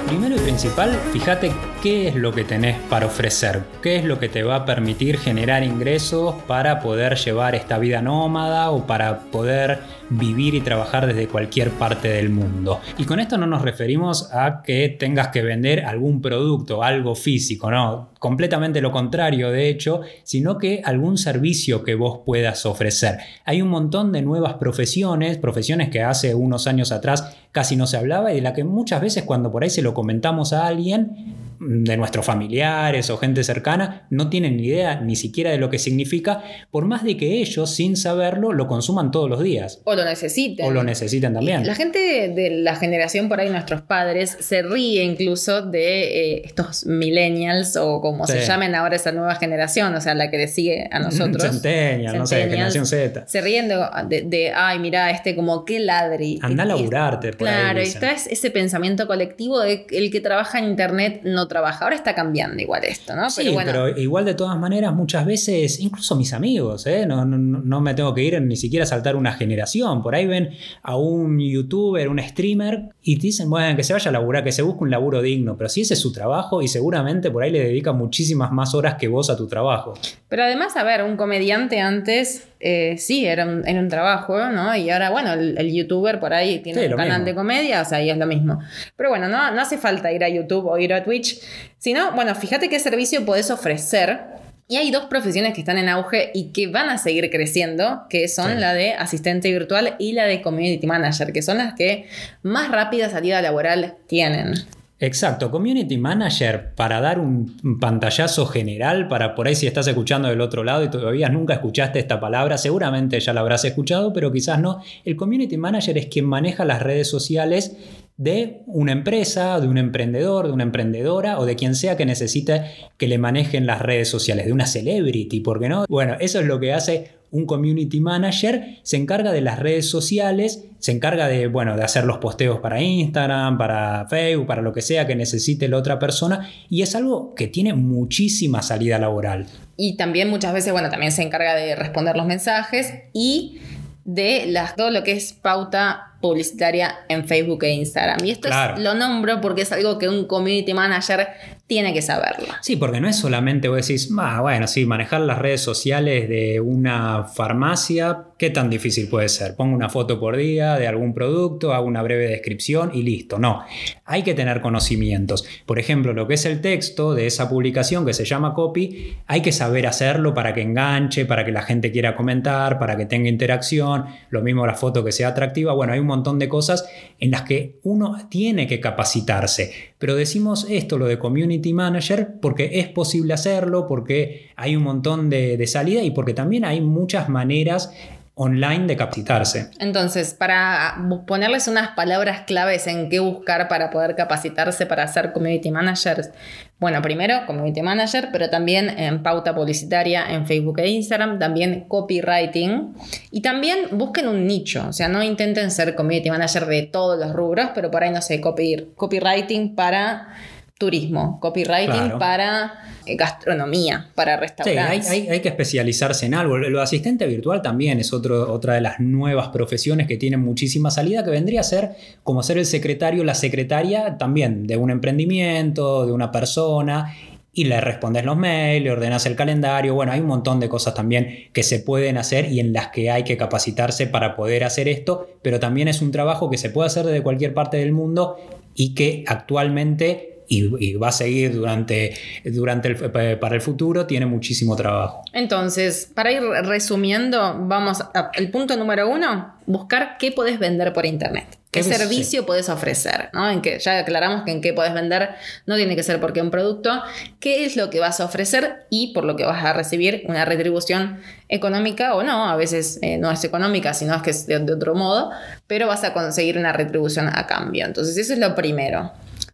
Primero 0.07 0.35
y 0.35 0.39
principal, 0.39 0.99
fíjate 1.11 1.72
qué 1.83 2.07
es 2.07 2.15
lo 2.15 2.31
que 2.31 2.45
tenés 2.45 2.77
para 2.89 3.07
ofrecer, 3.07 3.61
qué 3.81 3.97
es 3.97 4.05
lo 4.05 4.17
que 4.17 4.29
te 4.29 4.41
va 4.41 4.55
a 4.55 4.65
permitir 4.65 5.17
generar 5.17 5.65
ingresos 5.65 6.33
para 6.47 6.79
poder 6.79 7.15
llevar 7.17 7.55
esta 7.55 7.77
vida 7.77 8.01
nómada 8.01 8.71
o 8.71 8.87
para 8.87 9.19
poder 9.19 9.79
vivir 10.09 10.55
y 10.55 10.61
trabajar 10.61 11.07
desde 11.07 11.27
cualquier 11.27 11.71
parte 11.71 12.07
del 12.07 12.29
mundo. 12.29 12.79
Y 12.97 13.03
con 13.03 13.19
esto 13.19 13.37
no 13.37 13.47
nos 13.47 13.63
referimos 13.63 14.31
a 14.31 14.61
que 14.63 14.95
tengas 14.97 15.27
que 15.27 15.41
vender 15.41 15.83
algún 15.83 16.21
producto, 16.21 16.83
algo 16.83 17.15
físico, 17.15 17.69
no, 17.69 18.11
completamente 18.17 18.79
lo 18.79 18.93
contrario 18.93 19.51
de 19.51 19.67
hecho, 19.67 20.03
sino 20.23 20.57
que 20.57 20.81
algún 20.85 21.17
servicio 21.17 21.83
que 21.83 21.95
vos 21.95 22.21
puedas 22.25 22.65
ofrecer. 22.65 23.17
Hay 23.43 23.61
un 23.61 23.67
montón 23.67 24.13
de 24.13 24.21
nuevas 24.21 24.53
profesiones, 24.53 25.37
profesiones 25.37 25.89
que 25.89 26.01
hace 26.01 26.33
unos 26.33 26.65
años 26.65 26.93
atrás 26.93 27.35
casi 27.51 27.75
no 27.75 27.87
se 27.87 27.97
hablaba 27.97 28.31
y 28.31 28.35
de 28.35 28.41
la 28.41 28.53
que 28.53 28.63
muchas 28.63 29.01
veces 29.01 29.23
cuando 29.23 29.51
por 29.51 29.63
ahí 29.63 29.69
se 29.69 29.81
lo 29.81 29.93
comentamos 29.93 30.53
a 30.53 30.65
alguien 30.65 31.42
de 31.67 31.97
nuestros 31.97 32.25
familiares 32.25 33.09
o 33.09 33.17
gente 33.17 33.43
cercana 33.43 34.05
no 34.09 34.29
tienen 34.29 34.57
ni 34.57 34.67
idea 34.67 34.99
ni 35.01 35.15
siquiera 35.15 35.51
de 35.51 35.57
lo 35.57 35.69
que 35.69 35.79
significa, 35.79 36.43
por 36.71 36.85
más 36.85 37.03
de 37.03 37.17
que 37.17 37.41
ellos 37.41 37.69
sin 37.75 37.95
saberlo 37.97 38.53
lo 38.53 38.67
consuman 38.67 39.11
todos 39.11 39.29
los 39.29 39.41
días 39.43 39.81
O 39.85 39.95
lo 39.95 40.03
necesiten. 40.05 40.65
o 40.65 40.71
lo 40.71 40.83
necesiten 40.83 41.33
también. 41.33 41.65
La 41.65 41.75
gente 41.75 42.29
de 42.29 42.49
la 42.61 42.75
generación 42.75 43.29
por 43.29 43.39
ahí, 43.39 43.49
nuestros 43.49 43.81
padres, 43.81 44.37
se 44.39 44.61
ríe 44.61 45.03
incluso 45.03 45.61
de 45.61 46.35
eh, 46.37 46.41
estos 46.45 46.85
millennials 46.85 47.75
o 47.77 48.01
como 48.01 48.25
se 48.27 48.45
llamen 48.45 48.75
ahora 48.75 48.95
esa 48.95 49.11
nueva 49.11 49.35
generación, 49.35 49.93
o 49.95 50.01
sea, 50.01 50.13
la 50.15 50.29
que 50.29 50.37
le 50.37 50.47
sigue 50.47 50.87
a 50.91 50.99
nosotros. 50.99 51.43
Centennial, 51.43 52.17
no 52.17 52.25
sé, 52.27 52.43
generación 52.43 52.85
Z. 52.85 53.25
Se 53.27 53.41
ríen 53.41 53.67
de, 53.67 53.75
de- 54.07 54.21
de, 54.23 54.51
ay, 54.53 54.79
mira, 54.79 55.11
este 55.11 55.35
como 55.35 55.65
qué 55.65 55.79
ladri. 55.79 56.39
Anda 56.41 56.63
a 56.63 56.65
laburarte 56.65 57.33
por 57.33 57.47
ahí, 57.47 57.53
Claro, 57.53 57.79
y 57.81 57.85
dicen. 57.85 58.03
está 58.03 58.11
es- 58.15 58.27
ese 58.27 58.51
pensamiento 58.51 59.07
colectivo 59.07 59.59
de 59.59 59.85
que 59.85 59.97
el 59.97 60.11
que 60.11 60.21
trabaja 60.21 60.59
en 60.59 60.65
internet 60.65 61.21
no 61.23 61.47
trabaja. 61.53 61.85
Ahora 61.85 61.95
está 61.95 62.15
cambiando 62.15 62.61
igual 62.61 62.83
esto, 62.83 63.15
¿no? 63.15 63.29
Sí, 63.29 63.55
pero, 63.63 63.87
igual 63.89 64.25
de 64.25 64.33
todas 64.33 64.57
maneras, 64.57 64.93
muchas 64.93 65.25
veces, 65.25 65.79
incluso 65.79 66.15
mis 66.15 66.33
amigos, 66.33 66.87
¿eh? 66.87 67.05
no, 67.05 67.23
no, 67.25 67.81
me 67.81 67.93
tengo 67.93 68.13
que 68.13 68.23
ir 68.23 68.41
ni 68.41 68.55
siquiera 68.55 68.83
a 68.83 68.87
saltar 68.87 69.15
una 69.15 69.33
generación. 69.33 70.01
Por 70.01 70.15
ahí 70.15 70.25
ven 70.25 70.49
a 70.81 70.97
un 70.97 71.39
youtuber, 71.39 72.09
un 72.09 72.19
streamer, 72.19 72.89
y 73.01 73.17
te 73.17 73.27
dicen, 73.27 73.49
bueno, 73.49 73.75
que 73.75 73.83
se 73.83 73.93
vaya 73.93 74.09
a 74.09 74.11
laburar, 74.11 74.43
que 74.43 74.51
se 74.51 74.63
busque 74.63 74.83
un 74.83 74.89
laburo 74.89 75.21
digno. 75.21 75.55
Pero 75.55 75.69
si 75.69 75.81
ese 75.81 75.93
es 75.93 75.99
su 75.99 76.11
trabajo, 76.11 76.61
y 76.61 76.67
seguramente 76.67 77.29
por 77.29 77.43
ahí 77.43 77.51
le 77.51 77.59
dedica 77.59 77.93
muchísimas 77.93 78.51
más 78.51 78.73
horas 78.73 78.95
que 78.95 79.07
vos 79.07 79.29
a 79.29 79.37
tu 79.37 79.47
trabajo. 79.47 79.93
Pero 80.29 80.43
además, 80.43 80.75
a 80.75 80.83
ver, 80.83 81.03
un 81.03 81.17
comediante 81.17 81.79
antes 81.79 82.47
eh, 82.65 82.97
sí, 82.97 83.25
era 83.25 83.45
un, 83.45 83.67
un, 83.67 83.89
trabajo, 83.89 84.39
¿no? 84.49 84.73
Y 84.73 84.89
ahora, 84.89 85.09
bueno, 85.09 85.33
el, 85.33 85.73
youtuber 85.73 86.21
por 86.21 86.33
ahí 86.33 86.59
tiene 86.59 86.87
un 86.87 86.95
canal 86.95 87.25
de 87.25 87.35
comedia, 87.35 87.81
o 87.81 87.85
sea, 87.85 87.97
ahí 87.97 88.09
es 88.09 88.15
lo 88.15 88.25
mismo. 88.25 88.57
Pero 88.95 89.09
bueno, 89.09 89.27
no, 89.27 89.51
no 89.51 89.61
hace 89.61 89.77
falta 89.77 90.13
ir 90.13 90.23
a 90.23 90.29
YouTube 90.29 90.65
o 90.67 90.77
ir 90.77 90.93
a 90.93 91.03
Twitch, 91.03 91.41
sino, 91.77 92.13
bueno, 92.13 92.33
fíjate 92.35 92.69
qué 92.69 92.79
servicio 92.79 93.25
podés 93.25 93.51
ofrecer. 93.51 94.21
Y 94.69 94.77
hay 94.77 94.91
dos 94.91 95.07
profesiones 95.07 95.53
que 95.53 95.59
están 95.59 95.77
en 95.77 95.89
auge 95.89 96.31
y 96.33 96.53
que 96.53 96.67
van 96.67 96.89
a 96.89 96.97
seguir 96.97 97.29
creciendo, 97.29 98.03
que 98.09 98.29
son 98.29 98.61
la 98.61 98.73
de 98.73 98.93
asistente 98.93 99.51
virtual 99.51 99.97
y 99.99 100.13
la 100.13 100.23
de 100.23 100.41
community 100.41 100.87
manager, 100.87 101.33
que 101.33 101.41
son 101.41 101.57
las 101.57 101.73
que 101.73 102.07
más 102.43 102.71
rápida 102.71 103.09
salida 103.09 103.41
laboral 103.41 103.95
tienen. 104.07 104.53
Exacto, 104.99 105.51
Community 105.51 105.97
Manager, 105.97 106.73
para 106.75 107.01
dar 107.01 107.19
un 107.19 107.77
pantallazo 107.79 108.45
general, 108.45 109.07
para 109.07 109.35
por 109.35 109.47
ahí 109.47 109.55
si 109.55 109.67
estás 109.67 109.87
escuchando 109.87 110.29
del 110.29 110.39
otro 110.39 110.63
lado 110.63 110.83
y 110.83 110.89
todavía 110.89 111.27
nunca 111.27 111.55
escuchaste 111.55 111.99
esta 111.99 112.19
palabra, 112.19 112.57
seguramente 112.57 113.19
ya 113.19 113.33
la 113.33 113.41
habrás 113.41 113.65
escuchado, 113.65 114.13
pero 114.13 114.31
quizás 114.31 114.59
no. 114.59 114.81
El 115.03 115.17
Community 115.17 115.57
Manager 115.57 115.97
es 115.97 116.05
quien 116.05 116.25
maneja 116.25 116.63
las 116.63 116.81
redes 116.81 117.09
sociales 117.09 117.75
de 118.15 118.61
una 118.67 118.91
empresa, 118.91 119.59
de 119.59 119.67
un 119.67 119.77
emprendedor, 119.77 120.47
de 120.47 120.53
una 120.53 120.63
emprendedora 120.63 121.39
o 121.39 121.45
de 121.45 121.55
quien 121.55 121.75
sea 121.75 121.97
que 121.97 122.05
necesite 122.05 122.63
que 122.97 123.07
le 123.07 123.17
manejen 123.17 123.65
las 123.65 123.81
redes 123.81 124.07
sociales, 124.07 124.45
de 124.45 124.53
una 124.53 124.67
celebrity, 124.67 125.41
¿por 125.41 125.59
qué 125.59 125.67
no? 125.67 125.85
Bueno, 125.89 126.15
eso 126.19 126.39
es 126.39 126.45
lo 126.45 126.59
que 126.59 126.73
hace 126.73 127.11
un 127.33 127.45
community 127.45 127.99
manager 127.99 128.77
se 128.83 128.95
encarga 128.95 129.31
de 129.31 129.41
las 129.41 129.59
redes 129.59 129.89
sociales, 129.89 130.65
se 130.79 130.91
encarga 130.91 131.27
de, 131.27 131.47
bueno, 131.47 131.75
de 131.75 131.83
hacer 131.83 132.05
los 132.05 132.19
posteos 132.19 132.59
para 132.59 132.81
Instagram, 132.81 133.57
para 133.57 134.07
Facebook, 134.07 134.47
para 134.47 134.61
lo 134.61 134.71
que 134.71 134.81
sea 134.81 135.05
que 135.07 135.15
necesite 135.15 135.67
la 135.67 135.77
otra 135.77 135.99
persona 135.99 136.47
y 136.69 136.83
es 136.83 136.95
algo 136.95 137.33
que 137.33 137.47
tiene 137.47 137.73
muchísima 137.73 138.61
salida 138.61 138.99
laboral. 138.99 139.47
Y 139.75 139.97
también 139.97 140.29
muchas 140.29 140.53
veces, 140.53 140.71
bueno, 140.71 140.89
también 140.89 141.11
se 141.11 141.23
encarga 141.23 141.55
de 141.55 141.75
responder 141.75 142.15
los 142.15 142.27
mensajes 142.27 142.93
y 143.13 143.57
de 144.05 144.45
las, 144.45 144.75
todo 144.75 144.91
lo 144.91 145.03
que 145.03 145.13
es 145.13 145.33
pauta 145.33 146.12
publicitaria 146.23 146.99
en 147.09 147.27
Facebook 147.27 147.65
e 147.65 147.73
Instagram. 147.73 148.23
Y 148.23 148.31
esto 148.31 148.47
es, 148.47 148.79
lo 148.79 148.93
nombro 148.93 149.41
porque 149.41 149.63
es 149.63 149.73
algo 149.73 149.97
que 149.97 150.07
un 150.07 150.25
community 150.25 150.73
manager 150.73 151.27
tiene 151.67 151.93
que 151.93 152.01
saberlo. 152.01 152.47
Sí, 152.61 152.77
porque 152.77 153.01
no 153.01 153.09
es 153.09 153.17
solamente 153.17 153.67
vos 153.67 153.85
decís, 153.85 154.09
ah, 154.17 154.39
bueno, 154.39 154.67
sí, 154.67 154.85
manejar 154.85 155.19
las 155.21 155.39
redes 155.39 155.59
sociales 155.59 156.29
de 156.29 156.61
una 156.61 157.25
farmacia, 157.25 158.25
¿qué 158.37 158.49
tan 158.49 158.69
difícil 158.69 159.09
puede 159.09 159.27
ser? 159.27 159.57
Pongo 159.57 159.75
una 159.75 159.89
foto 159.89 160.17
por 160.17 160.37
día 160.37 160.75
de 160.77 160.87
algún 160.87 161.13
producto, 161.13 161.73
hago 161.73 161.87
una 161.87 162.01
breve 162.01 162.27
descripción 162.27 162.91
y 162.93 163.01
listo. 163.03 163.37
No, 163.37 163.65
hay 164.05 164.23
que 164.23 164.33
tener 164.33 164.61
conocimientos. 164.61 165.45
Por 165.65 165.77
ejemplo, 165.77 166.13
lo 166.13 166.25
que 166.25 166.35
es 166.35 166.45
el 166.45 166.61
texto 166.61 167.13
de 167.13 167.27
esa 167.27 167.49
publicación 167.49 168.05
que 168.05 168.13
se 168.13 168.23
llama 168.23 168.53
copy, 168.53 169.17
hay 169.27 169.41
que 169.41 169.51
saber 169.51 169.87
hacerlo 169.87 170.33
para 170.33 170.53
que 170.53 170.61
enganche, 170.61 171.25
para 171.25 171.43
que 171.43 171.51
la 171.51 171.63
gente 171.63 171.91
quiera 171.91 172.15
comentar, 172.15 172.79
para 172.79 172.95
que 172.95 173.05
tenga 173.05 173.27
interacción. 173.27 174.05
Lo 174.29 174.41
mismo 174.41 174.65
la 174.65 174.75
foto 174.75 175.03
que 175.03 175.11
sea 175.11 175.29
atractiva. 175.29 175.73
Bueno, 175.73 175.91
hay 175.91 175.99
un 175.99 176.12
montón 176.17 176.39
de 176.39 176.49
cosas 176.49 176.85
en 177.19 177.31
las 177.31 177.41
que 177.43 177.79
uno 177.83 178.17
tiene 178.29 178.67
que 178.67 178.79
capacitarse. 178.79 179.71
Pero 179.97 180.15
decimos 180.15 180.65
esto, 180.69 180.97
lo 180.97 181.05
de 181.05 181.19
community 181.19 181.73
manager, 181.73 182.39
porque 182.41 182.79
es 182.79 182.87
posible 182.87 183.33
hacerlo, 183.33 183.87
porque 183.87 184.51
hay 184.55 184.75
un 184.75 184.83
montón 184.83 185.29
de, 185.29 185.57
de 185.57 185.67
salida 185.67 186.03
y 186.03 186.11
porque 186.11 186.33
también 186.33 186.65
hay 186.65 186.81
muchas 186.81 187.29
maneras 187.29 187.91
online 188.35 188.87
de 188.87 188.97
capacitarse. 188.97 189.69
Entonces, 189.79 190.33
para 190.33 190.97
ponerles 191.27 191.67
unas 191.67 191.89
palabras 191.89 192.41
claves 192.47 192.87
en 192.87 193.09
qué 193.09 193.19
buscar 193.19 193.67
para 193.67 193.91
poder 193.91 194.15
capacitarse 194.15 194.85
para 194.87 195.07
ser 195.07 195.33
community 195.33 195.69
managers, 195.69 196.31
bueno, 196.79 197.01
primero 197.01 197.45
community 197.45 197.81
manager, 197.81 198.29
pero 198.31 198.49
también 198.49 198.89
en 198.99 199.21
pauta 199.21 199.53
publicitaria 199.53 200.25
en 200.33 200.47
Facebook 200.47 200.79
e 200.79 200.89
Instagram, 200.89 201.37
también 201.37 201.85
copywriting 201.87 202.95
y 203.29 203.41
también 203.41 203.87
busquen 203.91 204.27
un 204.27 204.47
nicho, 204.47 204.87
o 204.89 204.93
sea, 204.93 205.07
no 205.07 205.21
intenten 205.21 205.69
ser 205.69 205.93
community 205.93 206.29
manager 206.31 206.65
de 206.65 206.83
todos 206.83 207.19
los 207.19 207.33
rubros, 207.33 207.69
pero 207.75 207.91
por 207.91 208.03
ahí 208.03 208.11
no 208.11 208.21
sé, 208.21 208.41
copywriting 208.41 209.75
para 209.75 210.33
turismo, 210.77 211.39
copywriting 211.39 212.17
para 212.19 212.73
eh, 213.05 213.15
gastronomía, 213.15 214.09
para 214.15 214.37
restaurantes. 214.37 215.07
Sí, 215.07 215.27
hay, 215.29 215.39
que 215.39 215.49
especializarse 215.49 216.25
en 216.25 216.33
algo. 216.33 216.57
Lo 216.57 216.81
asistente 216.81 217.25
virtual 217.27 217.61
también 217.61 217.99
es 217.99 218.11
otro, 218.11 218.51
otra 218.51 218.73
de 218.73 218.81
las 218.81 218.99
nuevas 218.99 219.49
profesiones 219.49 220.07
que 220.07 220.17
tienen 220.17 220.41
muchísima 220.41 220.89
salida, 220.91 221.23
que 221.23 221.29
vendría 221.29 221.61
a 221.61 221.63
ser 221.63 221.91
como 222.23 222.43
ser 222.43 222.57
el 222.57 222.65
secretario, 222.65 223.23
la 223.23 223.35
secretaria 223.35 224.17
también 224.17 224.65
de 224.67 224.77
un 224.77 224.89
emprendimiento, 224.89 226.05
de 226.05 226.11
una 226.11 226.31
persona. 226.31 227.13
Y 227.55 227.65
le 227.65 227.79
respondes 227.79 228.25
los 228.25 228.35
mails, 228.35 228.83
le 228.83 228.89
ordenas 228.89 229.27
el 229.27 229.35
calendario. 229.35 229.93
Bueno, 229.93 230.11
hay 230.11 230.21
un 230.21 230.25
montón 230.25 230.59
de 230.59 230.67
cosas 230.67 230.95
también 230.95 231.49
que 231.53 231.61
se 231.61 231.79
pueden 231.79 232.17
hacer 232.17 232.51
y 232.51 232.59
en 232.59 232.73
las 232.73 232.87
que 232.87 233.11
hay 233.11 233.23
que 233.23 233.37
capacitarse 233.37 234.07
para 234.07 234.35
poder 234.35 234.63
hacer 234.63 234.87
esto, 234.87 235.29
pero 235.43 235.59
también 235.59 235.87
es 235.87 236.01
un 236.01 236.09
trabajo 236.09 236.49
que 236.49 236.57
se 236.57 236.71
puede 236.71 236.87
hacer 236.87 237.05
desde 237.05 237.21
cualquier 237.21 237.53
parte 237.53 237.77
del 237.77 237.91
mundo 237.91 238.37
y 238.73 238.95
que 238.95 239.23
actualmente 239.27 240.32
y, 240.59 240.93
va 240.95 241.09
a 241.09 241.11
seguir 241.11 241.53
durante, 241.53 242.15
durante 242.45 242.89
el, 242.89 243.39
para 243.39 243.55
el 243.55 243.61
futuro, 243.61 244.05
tiene 244.05 244.25
muchísimo 244.25 244.75
trabajo. 244.75 245.23
Entonces, 245.33 246.09
para 246.13 246.31
ir 246.31 246.41
resumiendo, 246.41 247.57
vamos 247.61 248.03
al 248.13 248.49
punto 248.49 248.77
número 248.77 249.09
uno, 249.09 249.55
buscar 249.65 250.17
qué 250.19 250.31
puedes 250.31 250.59
vender 250.59 250.93
por 250.93 251.05
internet. 251.05 251.57
¿Qué 251.73 251.81
servicio 251.81 252.45
puedes 252.45 252.69
ofrecer? 252.69 253.29
¿no? 253.33 253.49
En 253.49 253.61
que 253.61 253.79
ya 253.79 253.97
aclaramos 253.97 254.43
que 254.43 254.51
en 254.51 254.61
qué 254.61 254.73
puedes 254.73 254.93
vender 254.93 255.29
no 255.65 255.75
tiene 255.75 255.95
que 255.95 256.03
ser 256.03 256.19
porque 256.19 256.41
un 256.41 256.51
producto. 256.51 257.01
¿Qué 257.39 257.65
es 257.65 257.75
lo 257.75 257.89
que 257.89 257.99
vas 257.99 258.19
a 258.19 258.25
ofrecer 258.25 258.85
y 258.91 259.11
por 259.13 259.25
lo 259.25 259.35
que 259.35 259.43
vas 259.43 259.63
a 259.65 259.73
recibir 259.73 260.23
una 260.27 260.45
retribución 260.45 261.19
económica 261.49 262.13
o 262.13 262.21
no? 262.21 262.47
A 262.47 262.55
veces 262.55 262.99
eh, 263.01 263.17
no 263.17 263.31
es 263.31 263.43
económica, 263.43 263.95
sino 263.95 264.15
es 264.15 264.21
que 264.21 264.29
es 264.29 264.45
de 264.45 264.57
otro 264.71 264.93
modo, 264.93 265.31
pero 265.65 265.87
vas 265.87 266.03
a 266.03 266.13
conseguir 266.13 266.59
una 266.59 266.73
retribución 266.73 267.27
a 267.27 267.47
cambio. 267.47 267.85
Entonces, 267.85 268.17
eso 268.17 268.33
es 268.33 268.39
lo 268.39 268.53
primero. 268.53 269.11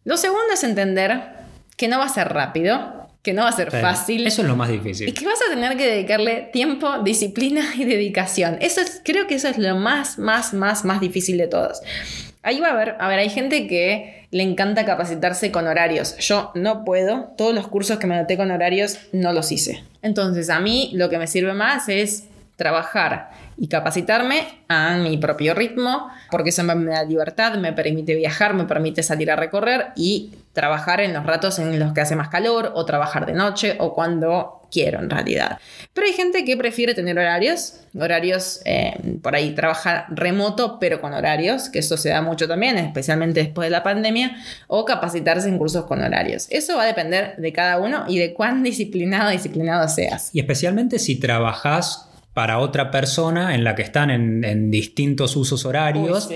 Lo 0.10 0.18
segundo 0.18 0.52
es 0.52 0.64
entender 0.64 1.22
que 1.78 1.88
no 1.88 2.00
va 2.00 2.06
a 2.06 2.10
ser 2.10 2.30
rápido, 2.30 3.08
que 3.22 3.32
no 3.32 3.44
va 3.44 3.50
a 3.50 3.52
ser 3.52 3.70
fácil. 3.70 4.26
Eso 4.26 4.42
es 4.42 4.48
lo 4.48 4.56
más 4.56 4.70
difícil. 4.70 5.08
Y 5.08 5.12
que 5.12 5.24
vas 5.24 5.38
a 5.48 5.54
tener 5.54 5.78
que 5.78 5.86
dedicarle 5.86 6.50
tiempo, 6.52 7.04
disciplina 7.04 7.62
y 7.78 7.86
dedicación. 7.86 8.58
Eso 8.60 8.82
es, 8.82 9.04
creo 9.06 9.28
que 9.28 9.36
eso 9.36 9.50
es 9.50 9.60
lo 9.60 9.76
más, 9.76 10.18
más, 10.18 10.56
más, 10.56 10.84
más 10.84 11.00
difícil 11.00 11.38
de 11.38 11.46
todos. 11.46 11.84
Ahí 12.42 12.60
va 12.60 12.70
a 12.70 12.72
haber, 12.72 12.96
a 12.98 13.08
ver, 13.08 13.20
hay 13.20 13.30
gente 13.30 13.68
que 13.68 14.26
le 14.32 14.42
encanta 14.42 14.84
capacitarse 14.84 15.52
con 15.52 15.68
horarios. 15.68 16.18
Yo 16.18 16.50
no 16.56 16.84
puedo, 16.84 17.36
todos 17.38 17.54
los 17.54 17.68
cursos 17.68 18.00
que 18.00 18.08
me 18.08 18.16
anoté 18.16 18.36
con 18.36 18.50
horarios 18.50 18.98
no 19.12 19.32
los 19.32 19.52
hice. 19.52 19.84
Entonces, 20.02 20.50
a 20.50 20.60
mí 20.60 20.90
lo 20.96 21.10
que 21.12 21.20
me 21.20 21.28
sirve 21.28 21.54
más 21.54 21.88
es 21.88 22.24
trabajar 22.60 23.32
y 23.58 23.68
capacitarme 23.68 24.64
a 24.68 24.98
mi 24.98 25.18
propio 25.18 25.56
ritmo, 25.56 26.10
porque 26.30 26.52
eso 26.52 26.64
me 26.64 26.92
da 26.92 27.04
libertad, 27.04 27.56
me 27.56 27.74
permite 27.74 28.14
viajar, 28.14 28.54
me 28.54 28.66
permite 28.66 29.02
salir 29.02 29.32
a 29.32 29.36
recorrer 29.36 29.88
y 29.96 30.32
trabajar 30.54 31.02
en 31.02 31.14
los 31.14 31.26
ratos 31.26 31.58
en 31.58 31.80
los 31.80 31.94
que 31.94 32.02
hace 32.02 32.16
más 32.16 32.30
calor 32.30 32.72
o 32.76 32.86
trabajar 32.86 33.26
de 33.26 33.34
noche 33.34 33.78
o 33.80 33.96
cuando 33.96 34.68
quiero 34.72 35.00
en 35.00 35.10
realidad. 35.10 35.58
Pero 35.94 36.08
hay 36.08 36.14
gente 36.14 36.46
que 36.46 36.56
prefiere 36.56 36.94
tener 36.94 37.18
horarios, 37.18 37.82
horarios 38.00 38.62
eh, 38.66 39.18
por 39.22 39.36
ahí 39.36 39.56
trabajar 39.56 40.06
remoto 40.10 40.80
pero 40.80 41.02
con 41.02 41.14
horarios, 41.14 41.70
que 41.70 41.80
eso 41.80 41.98
se 41.98 42.10
da 42.10 42.22
mucho 42.22 42.48
también, 42.48 42.78
especialmente 42.78 43.42
después 43.42 43.68
de 43.68 43.72
la 43.72 43.84
pandemia, 43.84 44.38
o 44.68 44.86
capacitarse 44.86 45.50
en 45.50 45.58
cursos 45.58 45.86
con 45.86 46.02
horarios. 46.02 46.48
Eso 46.50 46.78
va 46.78 46.84
a 46.84 46.88
depender 46.88 47.36
de 47.38 47.54
cada 47.54 47.80
uno 47.80 48.06
y 48.08 48.20
de 48.20 48.34
cuán 48.34 48.64
disciplinado 48.64 49.32
disciplinado 49.32 49.88
seas. 49.88 50.30
Y 50.34 50.40
especialmente 50.40 51.00
si 51.00 51.20
trabajas 51.20 52.09
para 52.34 52.60
otra 52.60 52.92
persona 52.92 53.56
en 53.56 53.64
la 53.64 53.76
que 53.76 53.82
están 53.82 54.12
en, 54.12 54.72
distintos 54.72 55.36
usos 55.36 55.66
horarios 55.66 56.30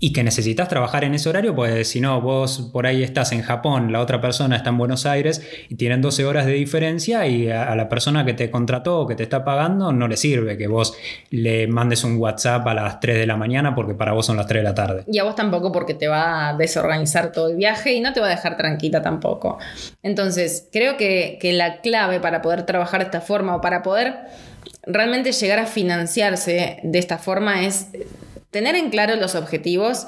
y 0.00 0.12
que 0.12 0.22
necesitas 0.22 0.68
trabajar 0.68 1.04
en 1.04 1.14
ese 1.14 1.28
horario, 1.28 1.54
pues 1.54 1.88
si 1.88 2.00
no, 2.00 2.20
vos 2.20 2.70
por 2.72 2.86
ahí 2.86 3.02
estás 3.02 3.32
en 3.32 3.42
Japón, 3.42 3.90
la 3.90 4.00
otra 4.00 4.20
persona 4.20 4.56
está 4.56 4.70
en 4.70 4.78
Buenos 4.78 5.06
Aires 5.06 5.42
y 5.68 5.74
tienen 5.74 6.00
12 6.00 6.24
horas 6.24 6.46
de 6.46 6.52
diferencia 6.52 7.26
y 7.26 7.50
a, 7.50 7.74
la 7.74 7.88
persona 7.88 8.24
que 8.24 8.32
te 8.32 8.50
contrató 8.50 9.00
o 9.00 9.06
que 9.06 9.16
te 9.16 9.24
está 9.24 9.44
pagando 9.44 9.92
no 9.92 10.06
le 10.06 10.16
sirve 10.16 10.56
que 10.56 10.68
vos 10.68 10.96
le 11.30 11.66
mandes 11.66 12.04
un 12.04 12.16
WhatsApp 12.16 12.66
a 12.68 12.74
las 12.74 13.00
3 13.00 13.18
de 13.18 13.26
la 13.26 13.36
mañana 13.36 13.74
porque 13.74 13.94
para 13.94 14.12
vos 14.12 14.26
son 14.26 14.36
las 14.36 14.46
3 14.46 14.60
de 14.60 14.64
la 14.64 14.74
tarde. 14.74 15.04
Y 15.08 15.18
a 15.18 15.24
vos 15.24 15.34
tampoco 15.34 15.72
porque 15.72 15.94
te 15.94 16.06
va 16.06 16.48
a 16.48 16.54
desorganizar 16.54 17.32
todo 17.32 17.48
el 17.48 17.56
viaje 17.56 17.92
y 17.92 18.00
no 18.00 18.12
te 18.12 18.20
va 18.20 18.26
a 18.26 18.30
dejar 18.30 18.56
tranquila 18.56 19.02
tampoco. 19.02 19.58
Entonces, 20.02 20.68
creo 20.72 20.96
que, 20.96 21.38
que 21.40 21.52
la 21.52 21.80
clave 21.80 22.20
para 22.20 22.40
poder 22.40 22.64
trabajar 22.66 23.00
de 23.00 23.06
esta 23.06 23.20
forma 23.20 23.56
o 23.56 23.60
para 23.60 23.82
poder 23.82 24.14
realmente 24.86 25.32
llegar 25.32 25.58
a 25.58 25.66
financiarse 25.66 26.78
de 26.82 26.98
esta 26.98 27.18
forma 27.18 27.64
es 27.64 27.88
tener 28.50 28.74
en 28.74 28.90
claro 28.90 29.16
los 29.16 29.34
objetivos 29.34 30.06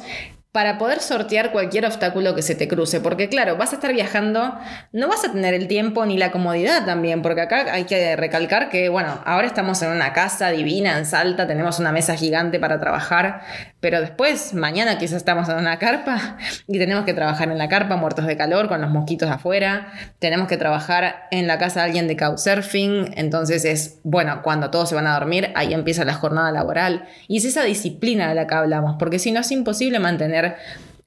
para 0.53 0.79
poder 0.79 1.01
sortear 1.01 1.53
cualquier 1.53 1.87
obstáculo 1.87 2.35
que 2.35 2.43
se 2.43 2.57
te 2.57 2.67
cruce. 2.67 3.01
Porque 3.01 3.29
claro, 3.29 3.57
vas 3.57 3.73
a 3.73 3.77
estar 3.77 3.93
viajando, 3.93 4.59
no 4.93 5.09
vas 5.09 5.25
a 5.25 5.33
tener 5.33 5.55
el 5.55 5.69
tiempo 5.69 6.05
ni 6.07 6.19
la 6.19 6.33
comodidad 6.33 6.85
también, 6.85 7.23
porque 7.23 7.43
acá 7.43 7.73
hay 7.73 7.85
que 7.85 8.17
recalcar 8.17 8.69
que, 8.69 8.89
bueno, 8.89 9.21
ahora 9.25 9.47
estamos 9.47 9.81
en 9.83 9.91
una 9.91 10.13
casa 10.13 10.51
divina 10.51 10.99
en 10.99 11.07
Salta, 11.07 11.47
tenemos 11.47 11.79
una 11.79 11.93
mesa 11.93 12.17
gigante 12.17 12.59
para 12.59 12.81
trabajar, 12.81 13.43
pero 13.81 14.01
después, 14.01 14.53
mañana 14.53 14.99
quizás 14.99 15.17
estamos 15.17 15.49
en 15.49 15.57
una 15.57 15.79
carpa 15.79 16.37
y 16.67 16.79
tenemos 16.79 17.05
que 17.05 17.15
trabajar 17.15 17.51
en 17.51 17.59
la 17.59 17.69
carpa, 17.69 17.97
muertos 17.97 18.27
de 18.27 18.37
calor, 18.37 18.69
con 18.69 18.81
los 18.81 18.91
mosquitos 18.91 19.31
afuera, 19.31 19.93
tenemos 20.19 20.49
que 20.49 20.59
trabajar 20.59 21.29
en 21.31 21.47
la 21.47 21.59
casa 21.59 21.81
de 21.81 21.87
alguien 21.87 22.07
de 22.07 22.17
couchsurfing, 22.17 23.15
entonces 23.17 23.65
es, 23.65 23.99
bueno, 24.03 24.43
cuando 24.43 24.71
todos 24.71 24.91
se 24.91 24.95
van 24.95 25.07
a 25.07 25.15
dormir, 25.15 25.51
ahí 25.55 25.73
empieza 25.73 26.05
la 26.05 26.15
jornada 26.15 26.53
laboral. 26.53 27.09
Y 27.27 27.39
es 27.39 27.45
esa 27.47 27.65
disciplina 27.65 28.29
de 28.29 28.35
la 28.35 28.47
que 28.47 28.55
hablamos, 28.55 28.97
porque 28.99 29.19
si 29.19 29.33
no 29.33 29.41
es 29.41 29.51
imposible 29.51 29.99
mantener 29.99 30.57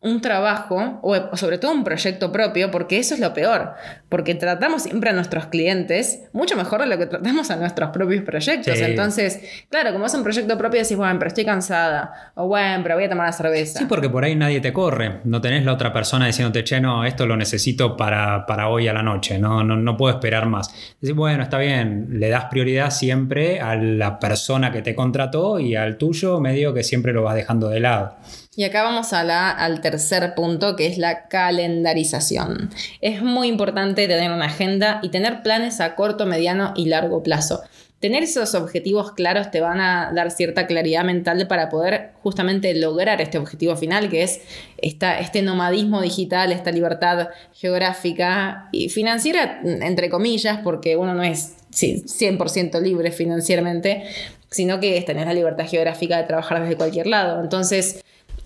un 0.04 0.20
trabajo 0.20 1.00
o 1.02 1.38
sobre 1.38 1.58
todo 1.58 1.72
un 1.72 1.84
proyecto 1.84 2.32
propio, 2.32 2.70
porque 2.70 3.00
eso 3.00 3.14
es 3.14 3.22
lo 3.22 3.34
peor, 3.34 3.74
porque 4.10 4.36
tratamos 4.36 4.84
siempre 4.84 5.10
a 5.10 5.14
nuestros 5.14 5.46
clientes 5.46 6.24
mucho 6.34 6.58
mejor 6.58 6.82
de 6.82 6.88
lo 6.88 6.98
que 6.98 7.06
tratamos 7.06 7.50
a 7.50 7.56
nuestros 7.56 7.90
propios 7.92 8.24
proyectos. 8.24 8.80
Entonces, 8.80 9.40
claro, 9.70 9.94
como 9.94 10.06
es 10.06 10.14
un 10.14 10.24
proyecto 10.24 10.58
propio, 10.58 10.82
decís, 10.82 10.98
bueno, 10.98 11.18
pero 11.18 11.30
estoy 11.30 11.46
cansada, 11.46 12.34
o 12.36 12.48
bueno, 12.48 12.84
pero 12.84 12.96
voy 12.96 13.06
a 13.06 13.10
tomar 13.10 13.28
la 13.28 13.32
cerveza. 13.32 13.80
Sí, 13.80 13.86
porque 13.86 14.10
por 14.10 14.26
ahí 14.26 14.36
nadie 14.36 14.60
te 14.60 14.74
corre, 14.74 15.22
no 15.24 15.40
tenés 15.40 15.64
la 15.64 15.72
otra 15.72 15.94
persona 15.94 16.28
diciéndote, 16.28 16.66
che, 16.66 16.82
no, 16.82 17.06
esto 17.06 17.26
lo 17.26 17.38
necesito 17.38 17.96
para, 17.96 18.46
para 18.46 18.68
hoy 18.68 18.90
a 18.90 18.94
la 18.94 19.04
noche, 19.04 19.40
no, 19.40 19.64
no, 19.64 19.78
no 19.78 19.96
puedo 19.96 20.14
esperar 20.14 20.48
más. 20.48 20.96
Decís, 21.00 21.16
bueno, 21.16 21.44
está 21.44 21.58
bien, 21.60 22.08
le 22.20 22.28
das 22.28 22.46
prioridad 22.46 22.92
siempre 22.92 23.62
a 23.62 23.78
la 23.78 24.20
persona 24.20 24.70
que 24.72 24.82
te 24.82 24.94
contrató 24.94 25.60
y 25.60 25.78
al 25.78 25.98
tuyo 25.98 26.42
medio 26.42 26.74
que 26.74 26.84
siempre 26.84 27.14
lo 27.14 27.24
vas 27.24 27.36
dejando 27.36 27.70
de 27.70 27.80
lado. 27.80 28.18
Y 28.56 28.66
acá 28.66 28.84
vamos 28.84 29.14
a 29.14 29.52
al 29.52 29.82
tercer 29.82 30.36
punto, 30.36 30.76
que 30.76 30.86
es 30.86 31.00
la 31.00 31.28
calendarización. 31.28 32.70
Es 33.02 33.24
muy 33.24 33.48
importante 33.48 34.08
tener 34.08 34.32
una 34.32 34.46
agenda 34.46 35.00
y 35.02 35.10
tener 35.10 35.42
planes 35.42 35.82
a 35.82 35.96
corto, 35.96 36.28
mediano 36.28 36.74
y 36.76 36.86
largo 36.86 37.24
plazo. 37.24 37.62
Tener 38.00 38.22
esos 38.22 38.54
objetivos 38.54 39.14
claros 39.14 39.50
te 39.50 39.62
van 39.62 39.80
a 39.80 40.12
dar 40.14 40.30
cierta 40.30 40.68
claridad 40.68 41.04
mental 41.04 41.48
para 41.48 41.70
poder 41.70 42.12
justamente 42.22 42.76
lograr 42.76 43.22
este 43.22 43.38
objetivo 43.38 43.76
final, 43.76 44.10
que 44.10 44.24
es 44.24 44.42
esta, 44.78 45.20
este 45.20 45.42
nomadismo 45.42 46.02
digital, 46.02 46.52
esta 46.52 46.72
libertad 46.72 47.30
geográfica 47.54 48.68
y 48.72 48.90
financiera, 48.90 49.62
entre 49.64 50.10
comillas, 50.10 50.60
porque 50.64 50.98
uno 50.98 51.16
no 51.16 51.24
es 51.24 51.56
100% 51.72 52.82
libre 52.82 53.12
financieramente, 53.12 54.04
sino 54.52 54.80
que 54.80 55.02
tener 55.02 55.26
la 55.26 55.34
libertad 55.34 55.66
geográfica 55.66 56.18
de 56.18 56.24
trabajar 56.26 56.62
desde 56.62 56.76
cualquier 56.76 57.08
lado. 57.08 57.42
Entonces, 57.42 58.04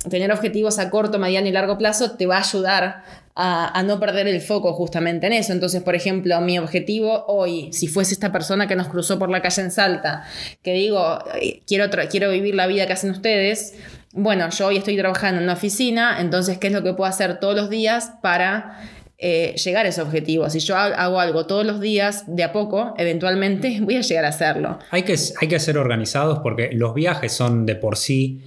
tener 0.10 0.32
objetivos 0.32 0.80
a 0.80 0.90
corto, 0.90 1.20
mediano 1.20 1.48
y 1.48 1.52
largo 1.52 1.78
plazo 1.78 2.12
te 2.12 2.26
va 2.26 2.38
a 2.38 2.42
ayudar 2.42 3.04
a, 3.40 3.84
no 3.84 4.00
perder 4.00 4.28
el 4.28 4.42
foco 4.42 4.74
justamente 4.74 5.28
en 5.28 5.34
eso. 5.34 5.54
Entonces, 5.54 5.84
por 5.84 5.96
ejemplo, 5.96 6.40
mi 6.42 6.58
objetivo 6.58 7.26
hoy, 7.28 7.72
si 7.72 7.88
fuese 7.88 8.14
esta 8.14 8.32
persona 8.32 8.68
que 8.68 8.76
nos 8.76 8.88
cruzó 8.88 9.20
por 9.20 9.30
la 9.30 9.42
calle 9.42 9.62
en 9.62 9.72
Salta, 9.72 10.24
que 10.64 10.74
digo, 10.74 11.20
quiero, 11.68 11.86
quiero 12.10 12.32
vivir 12.32 12.56
la 12.56 12.66
vida 12.66 12.88
que 12.88 12.94
hacen 12.94 13.12
ustedes, 13.12 13.76
bueno, 14.14 14.50
yo 14.50 14.68
hoy 14.68 14.78
estoy 14.78 14.98
trabajando 14.98 15.38
en 15.38 15.44
una 15.44 15.54
oficina, 15.54 16.20
entonces, 16.20 16.58
¿qué 16.58 16.68
es 16.68 16.74
lo 16.74 16.82
que 16.82 16.94
puedo 16.94 17.08
hacer 17.08 17.40
todos 17.40 17.56
los 17.56 17.70
días 17.70 18.14
para 18.24 18.80
eh, 19.20 19.56
llegar 19.64 19.88
a 19.88 19.90
ese 19.90 20.00
objetivo. 20.04 20.48
Si 20.48 20.60
yo 20.60 20.76
hago 20.76 21.20
algo 21.20 21.48
todos 21.48 21.66
los 21.66 21.82
días, 21.82 22.24
de 22.28 22.44
a 22.44 22.52
poco, 22.52 22.94
eventualmente 23.00 23.80
voy 23.82 23.98
a 23.98 24.02
llegar 24.02 24.26
a 24.26 24.28
hacerlo. 24.28 24.78
Hay 24.92 25.04
que, 25.04 25.16
hay 25.42 25.48
que 25.48 25.60
ser 25.60 25.80
organizados 25.80 26.40
porque 26.40 26.70
los 26.72 26.94
viajes 26.94 27.32
son 27.32 27.66
de 27.66 27.76
por 27.76 27.98
sí 27.98 28.42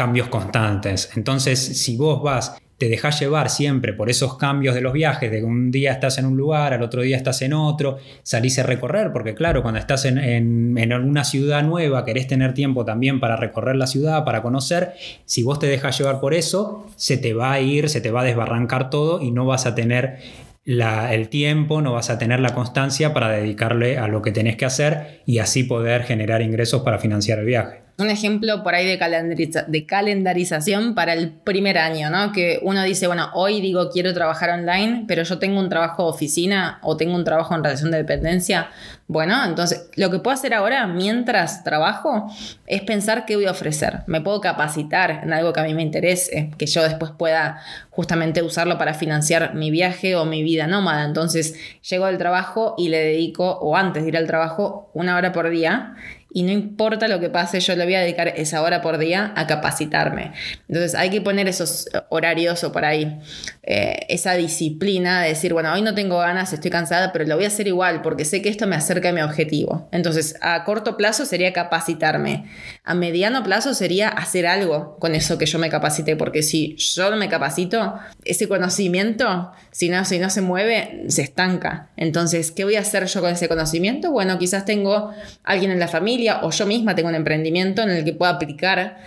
cambios 0.00 0.28
constantes. 0.28 1.10
Entonces, 1.14 1.58
si 1.58 1.98
vos 1.98 2.22
vas, 2.22 2.56
te 2.78 2.88
dejas 2.88 3.20
llevar 3.20 3.50
siempre 3.50 3.92
por 3.92 4.08
esos 4.08 4.38
cambios 4.38 4.74
de 4.74 4.80
los 4.80 4.94
viajes, 4.94 5.30
de 5.30 5.40
que 5.40 5.44
un 5.44 5.70
día 5.70 5.92
estás 5.92 6.16
en 6.16 6.24
un 6.24 6.38
lugar, 6.38 6.72
al 6.72 6.82
otro 6.82 7.02
día 7.02 7.18
estás 7.18 7.42
en 7.42 7.52
otro, 7.52 7.98
salís 8.22 8.58
a 8.58 8.62
recorrer, 8.62 9.12
porque 9.12 9.34
claro, 9.34 9.60
cuando 9.60 9.78
estás 9.78 10.06
en, 10.06 10.16
en, 10.78 10.92
alguna 10.94 11.24
ciudad 11.24 11.62
nueva, 11.62 12.06
querés 12.06 12.26
tener 12.26 12.54
tiempo 12.54 12.86
también 12.86 13.20
para 13.20 13.36
recorrer 13.36 13.76
la 13.76 13.86
ciudad, 13.86 14.24
para 14.24 14.40
conocer, 14.40 14.94
si 15.26 15.42
vos 15.42 15.58
te 15.58 15.66
dejas 15.66 15.98
llevar 15.98 16.18
por 16.18 16.32
eso, 16.32 16.86
se 16.96 17.18
te 17.18 17.34
va 17.34 17.52
a 17.52 17.60
ir, 17.60 17.90
se 17.90 18.00
te 18.00 18.10
va 18.10 18.22
a 18.22 18.24
desbarrancar 18.24 18.88
todo 18.88 19.20
y 19.20 19.32
no 19.32 19.44
vas 19.44 19.66
a 19.66 19.74
tener 19.74 20.16
el 20.64 21.28
tiempo, 21.28 21.82
no 21.82 21.92
vas 21.92 22.08
a 22.08 22.16
tener 22.16 22.40
la 22.40 22.54
constancia 22.54 23.12
para 23.12 23.28
dedicarle 23.28 23.98
a 23.98 24.08
lo 24.08 24.22
que 24.22 24.32
tenés 24.32 24.56
que 24.56 24.64
hacer 24.64 25.20
y 25.26 25.40
así 25.40 25.64
poder 25.64 26.04
generar 26.04 26.40
ingresos 26.40 26.80
para 26.80 26.98
financiar 26.98 27.40
el 27.40 27.44
viaje 27.44 27.89
un 28.00 28.10
ejemplo 28.10 28.62
por 28.62 28.74
ahí 28.74 28.86
de, 28.86 29.64
de, 29.66 29.86
calendarización 29.86 30.94
para 30.94 31.12
el 31.12 31.30
primer 31.30 31.78
año, 31.78 32.10
¿no? 32.10 32.32
Que 32.32 32.60
uno 32.62 32.82
dice, 32.82 33.06
bueno, 33.06 33.30
hoy 33.34 33.60
digo 33.60 33.90
quiero 33.90 34.12
trabajar 34.12 34.50
online, 34.50 35.04
pero 35.06 35.22
yo 35.22 35.38
tengo 35.38 35.60
un 35.60 35.68
trabajo 35.68 36.04
de 36.04 36.10
oficina 36.10 36.78
o 36.82 36.96
tengo 36.96 37.14
un 37.14 37.24
trabajo 37.24 37.54
en 37.54 37.64
relación 37.64 37.90
de 37.90 37.98
dependencia. 37.98 38.70
Bueno, 39.06 39.44
entonces 39.44 39.90
lo 39.96 40.10
que 40.10 40.20
puedo 40.20 40.34
hacer 40.34 40.54
ahora 40.54 40.86
mientras 40.86 41.64
trabajo 41.64 42.30
es 42.66 42.82
pensar 42.82 43.24
qué 43.26 43.34
voy 43.34 43.46
a 43.46 43.50
ofrecer. 43.50 44.02
Me 44.06 44.20
puedo 44.20 44.40
capacitar 44.40 45.22
en 45.24 45.32
algo 45.32 45.52
que 45.52 45.60
a 45.60 45.64
mí 45.64 45.74
me 45.74 45.82
interese, 45.82 46.52
que 46.56 46.66
yo 46.66 46.82
después 46.82 47.10
pueda 47.18 47.60
justamente 47.90 48.42
usarlo 48.42 48.78
para 48.78 48.94
financiar 48.94 49.54
mi 49.54 49.70
viaje 49.70 50.14
o 50.14 50.24
mi 50.24 50.44
vida 50.44 50.66
nómada. 50.68 51.04
Entonces 51.04 51.54
llego 51.88 52.04
al 52.04 52.18
trabajo 52.18 52.74
y 52.78 52.88
le 52.88 52.98
dedico, 52.98 53.58
o 53.58 53.76
antes 53.76 54.04
de 54.04 54.16
al 54.16 54.26
trabajo, 54.26 54.90
una 54.94 55.16
hora 55.16 55.32
por 55.32 55.50
día 55.50 55.94
y 56.32 56.42
no 56.42 56.52
importa 56.52 57.08
lo 57.08 57.20
que 57.20 57.28
pase, 57.28 57.60
yo 57.60 57.74
le 57.76 57.84
voy 57.84 57.94
a 57.94 58.00
dedicar 58.00 58.28
esa 58.28 58.62
hora 58.62 58.80
por 58.82 58.98
día 58.98 59.32
a 59.36 59.46
capacitarme. 59.46 60.32
Entonces 60.68 60.94
hay 60.94 61.10
que 61.10 61.20
poner 61.20 61.48
esos 61.48 61.88
horarios 62.08 62.62
o 62.64 62.72
por 62.72 62.84
ahí 62.84 63.18
eh, 63.62 64.06
esa 64.08 64.34
disciplina 64.34 65.22
de 65.22 65.30
decir, 65.30 65.52
bueno, 65.52 65.72
hoy 65.72 65.82
no 65.82 65.94
tengo 65.94 66.18
ganas, 66.18 66.52
estoy 66.52 66.70
cansada, 66.70 67.12
pero 67.12 67.24
lo 67.24 67.36
voy 67.36 67.44
a 67.44 67.48
hacer 67.48 67.66
igual 67.66 68.02
porque 68.02 68.24
sé 68.24 68.42
que 68.42 68.48
esto 68.48 68.66
me 68.66 68.76
acerca 68.76 69.10
a 69.10 69.12
mi 69.12 69.22
objetivo. 69.22 69.88
Entonces 69.92 70.36
a 70.40 70.64
corto 70.64 70.96
plazo 70.96 71.26
sería 71.26 71.52
capacitarme, 71.52 72.44
a 72.84 72.94
mediano 72.94 73.42
plazo 73.42 73.74
sería 73.74 74.08
hacer 74.08 74.46
algo 74.46 74.96
con 74.98 75.14
eso 75.14 75.38
que 75.38 75.46
yo 75.46 75.58
me 75.58 75.70
capacité, 75.70 76.16
porque 76.16 76.42
si 76.42 76.76
yo 76.76 77.10
no 77.10 77.16
me 77.16 77.28
capacito, 77.28 77.94
ese 78.24 78.48
conocimiento, 78.48 79.52
si 79.70 79.88
no, 79.88 80.04
si 80.04 80.18
no 80.18 80.30
se 80.30 80.40
mueve, 80.40 81.04
se 81.08 81.22
estanca. 81.22 81.90
Entonces, 81.96 82.50
¿qué 82.50 82.64
voy 82.64 82.76
a 82.76 82.80
hacer 82.80 83.06
yo 83.06 83.20
con 83.20 83.30
ese 83.30 83.48
conocimiento? 83.48 84.10
Bueno, 84.10 84.38
quizás 84.38 84.64
tengo 84.64 85.12
alguien 85.44 85.70
en 85.70 85.78
la 85.78 85.88
familia, 85.88 86.19
o 86.28 86.50
yo 86.50 86.66
misma 86.66 86.94
tengo 86.94 87.08
un 87.08 87.14
emprendimiento 87.14 87.82
en 87.82 87.90
el 87.90 88.04
que 88.04 88.12
puedo 88.12 88.30
aplicar 88.32 88.98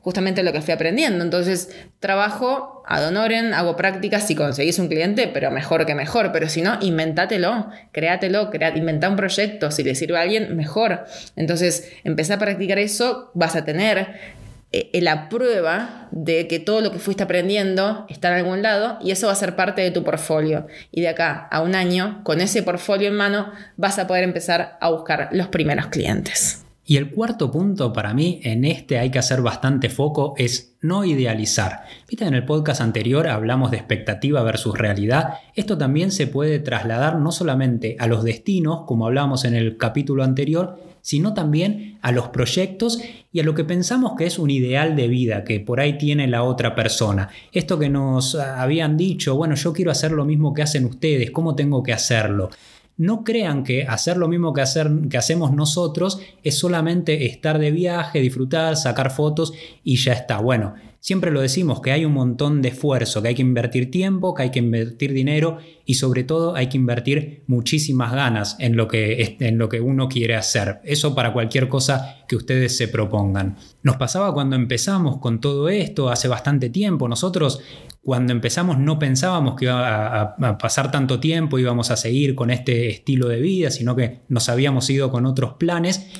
justamente 0.00 0.42
lo 0.42 0.52
que 0.52 0.62
fui 0.62 0.72
aprendiendo. 0.72 1.22
Entonces, 1.22 1.76
trabajo 2.00 2.82
ad 2.86 3.06
honorem, 3.06 3.52
hago 3.52 3.76
prácticas 3.76 4.26
si 4.26 4.34
conseguís 4.34 4.78
un 4.78 4.88
cliente, 4.88 5.28
pero 5.28 5.50
mejor 5.50 5.86
que 5.86 5.94
mejor. 5.94 6.32
Pero 6.32 6.48
si 6.48 6.62
no, 6.62 6.78
inventátelo, 6.80 7.68
créatelo, 7.92 8.50
crea, 8.50 8.76
inventa 8.76 9.08
un 9.08 9.16
proyecto. 9.16 9.70
Si 9.70 9.84
le 9.84 9.94
sirve 9.94 10.18
a 10.18 10.22
alguien, 10.22 10.56
mejor. 10.56 11.04
Entonces, 11.36 11.92
empezar 12.04 12.36
a 12.36 12.40
practicar 12.40 12.78
eso, 12.78 13.30
vas 13.34 13.56
a 13.56 13.64
tener 13.64 14.39
eh, 14.72 15.00
la 15.00 15.28
prueba 15.28 16.08
de 16.12 16.46
que 16.46 16.60
todo 16.60 16.80
lo 16.80 16.92
que 16.92 17.00
fuiste 17.00 17.24
aprendiendo 17.24 18.06
está 18.08 18.28
en 18.28 18.44
algún 18.44 18.62
lado 18.62 18.98
y 19.02 19.10
eso 19.10 19.26
va 19.26 19.32
a 19.32 19.36
ser 19.36 19.56
parte 19.56 19.82
de 19.82 19.90
tu 19.90 20.04
portfolio. 20.04 20.66
Y 20.92 21.00
de 21.00 21.08
acá 21.08 21.48
a 21.50 21.62
un 21.62 21.74
año, 21.74 22.20
con 22.22 22.40
ese 22.40 22.62
portfolio 22.62 23.08
en 23.08 23.16
mano, 23.16 23.50
vas 23.76 23.98
a 23.98 24.06
poder 24.06 24.24
empezar 24.24 24.78
a 24.80 24.90
buscar 24.90 25.28
los 25.32 25.48
primeros 25.48 25.86
clientes. 25.86 26.64
Y 26.90 26.96
el 26.96 27.10
cuarto 27.10 27.52
punto 27.52 27.92
para 27.92 28.14
mí, 28.14 28.40
en 28.42 28.64
este 28.64 28.98
hay 28.98 29.10
que 29.10 29.20
hacer 29.20 29.42
bastante 29.42 29.90
foco, 29.90 30.34
es 30.36 30.76
no 30.80 31.04
idealizar. 31.04 31.84
Viste, 32.08 32.24
en 32.24 32.34
el 32.34 32.44
podcast 32.44 32.80
anterior 32.80 33.28
hablamos 33.28 33.70
de 33.70 33.76
expectativa 33.76 34.42
versus 34.42 34.76
realidad. 34.76 35.34
Esto 35.54 35.78
también 35.78 36.10
se 36.10 36.26
puede 36.26 36.58
trasladar 36.58 37.16
no 37.16 37.30
solamente 37.30 37.96
a 38.00 38.08
los 38.08 38.24
destinos, 38.24 38.86
como 38.86 39.06
hablamos 39.06 39.44
en 39.44 39.54
el 39.54 39.76
capítulo 39.76 40.24
anterior, 40.24 40.78
sino 41.02 41.34
también 41.34 41.98
a 42.02 42.12
los 42.12 42.28
proyectos 42.28 43.00
y 43.32 43.40
a 43.40 43.44
lo 43.44 43.54
que 43.54 43.64
pensamos 43.64 44.12
que 44.16 44.26
es 44.26 44.38
un 44.38 44.50
ideal 44.50 44.96
de 44.96 45.08
vida 45.08 45.44
que 45.44 45.60
por 45.60 45.80
ahí 45.80 45.98
tiene 45.98 46.26
la 46.26 46.42
otra 46.42 46.74
persona. 46.74 47.28
Esto 47.52 47.78
que 47.78 47.88
nos 47.88 48.34
habían 48.34 48.96
dicho, 48.96 49.36
bueno, 49.36 49.54
yo 49.54 49.72
quiero 49.72 49.90
hacer 49.90 50.12
lo 50.12 50.24
mismo 50.24 50.54
que 50.54 50.62
hacen 50.62 50.84
ustedes, 50.84 51.30
¿cómo 51.30 51.54
tengo 51.54 51.82
que 51.82 51.92
hacerlo? 51.92 52.50
No 52.96 53.24
crean 53.24 53.64
que 53.64 53.84
hacer 53.84 54.18
lo 54.18 54.28
mismo 54.28 54.52
que, 54.52 54.60
hacer, 54.60 54.90
que 55.08 55.16
hacemos 55.16 55.52
nosotros 55.52 56.20
es 56.42 56.58
solamente 56.58 57.24
estar 57.24 57.58
de 57.58 57.70
viaje, 57.70 58.20
disfrutar, 58.20 58.76
sacar 58.76 59.10
fotos 59.10 59.54
y 59.82 59.96
ya 59.96 60.12
está. 60.12 60.38
Bueno, 60.38 60.74
Siempre 61.02 61.30
lo 61.30 61.40
decimos 61.40 61.80
que 61.80 61.92
hay 61.92 62.04
un 62.04 62.12
montón 62.12 62.60
de 62.60 62.68
esfuerzo, 62.68 63.22
que 63.22 63.28
hay 63.28 63.34
que 63.34 63.40
invertir 63.40 63.90
tiempo, 63.90 64.34
que 64.34 64.42
hay 64.42 64.50
que 64.50 64.58
invertir 64.58 65.14
dinero 65.14 65.56
y 65.86 65.94
sobre 65.94 66.24
todo 66.24 66.54
hay 66.54 66.68
que 66.68 66.76
invertir 66.76 67.42
muchísimas 67.46 68.12
ganas 68.12 68.56
en 68.58 68.76
lo 68.76 68.86
que, 68.86 69.38
en 69.40 69.56
lo 69.56 69.70
que 69.70 69.80
uno 69.80 70.10
quiere 70.10 70.36
hacer. 70.36 70.80
Eso 70.84 71.14
para 71.14 71.32
cualquier 71.32 71.70
cosa 71.70 72.18
que 72.28 72.36
ustedes 72.36 72.76
se 72.76 72.86
propongan. 72.86 73.56
Nos 73.82 73.96
pasaba 73.96 74.34
cuando 74.34 74.56
empezamos 74.56 75.18
con 75.20 75.40
todo 75.40 75.70
esto 75.70 76.10
hace 76.10 76.28
bastante 76.28 76.68
tiempo. 76.68 77.08
Nosotros 77.08 77.62
cuando 78.02 78.34
empezamos 78.34 78.78
no 78.78 78.98
pensábamos 78.98 79.56
que 79.56 79.64
iba 79.64 80.20
a, 80.20 80.58
pasar 80.58 80.90
tanto 80.90 81.18
tiempo, 81.18 81.58
íbamos 81.58 81.90
a 81.90 81.96
seguir 81.96 82.34
con 82.34 82.50
este 82.50 82.90
estilo 82.90 83.28
de 83.28 83.40
vida, 83.40 83.70
sino 83.70 83.96
que 83.96 84.20
nos 84.28 84.50
habíamos 84.50 84.88
ido 84.90 85.10
con 85.10 85.24
otros 85.24 85.54
planes 85.54 86.10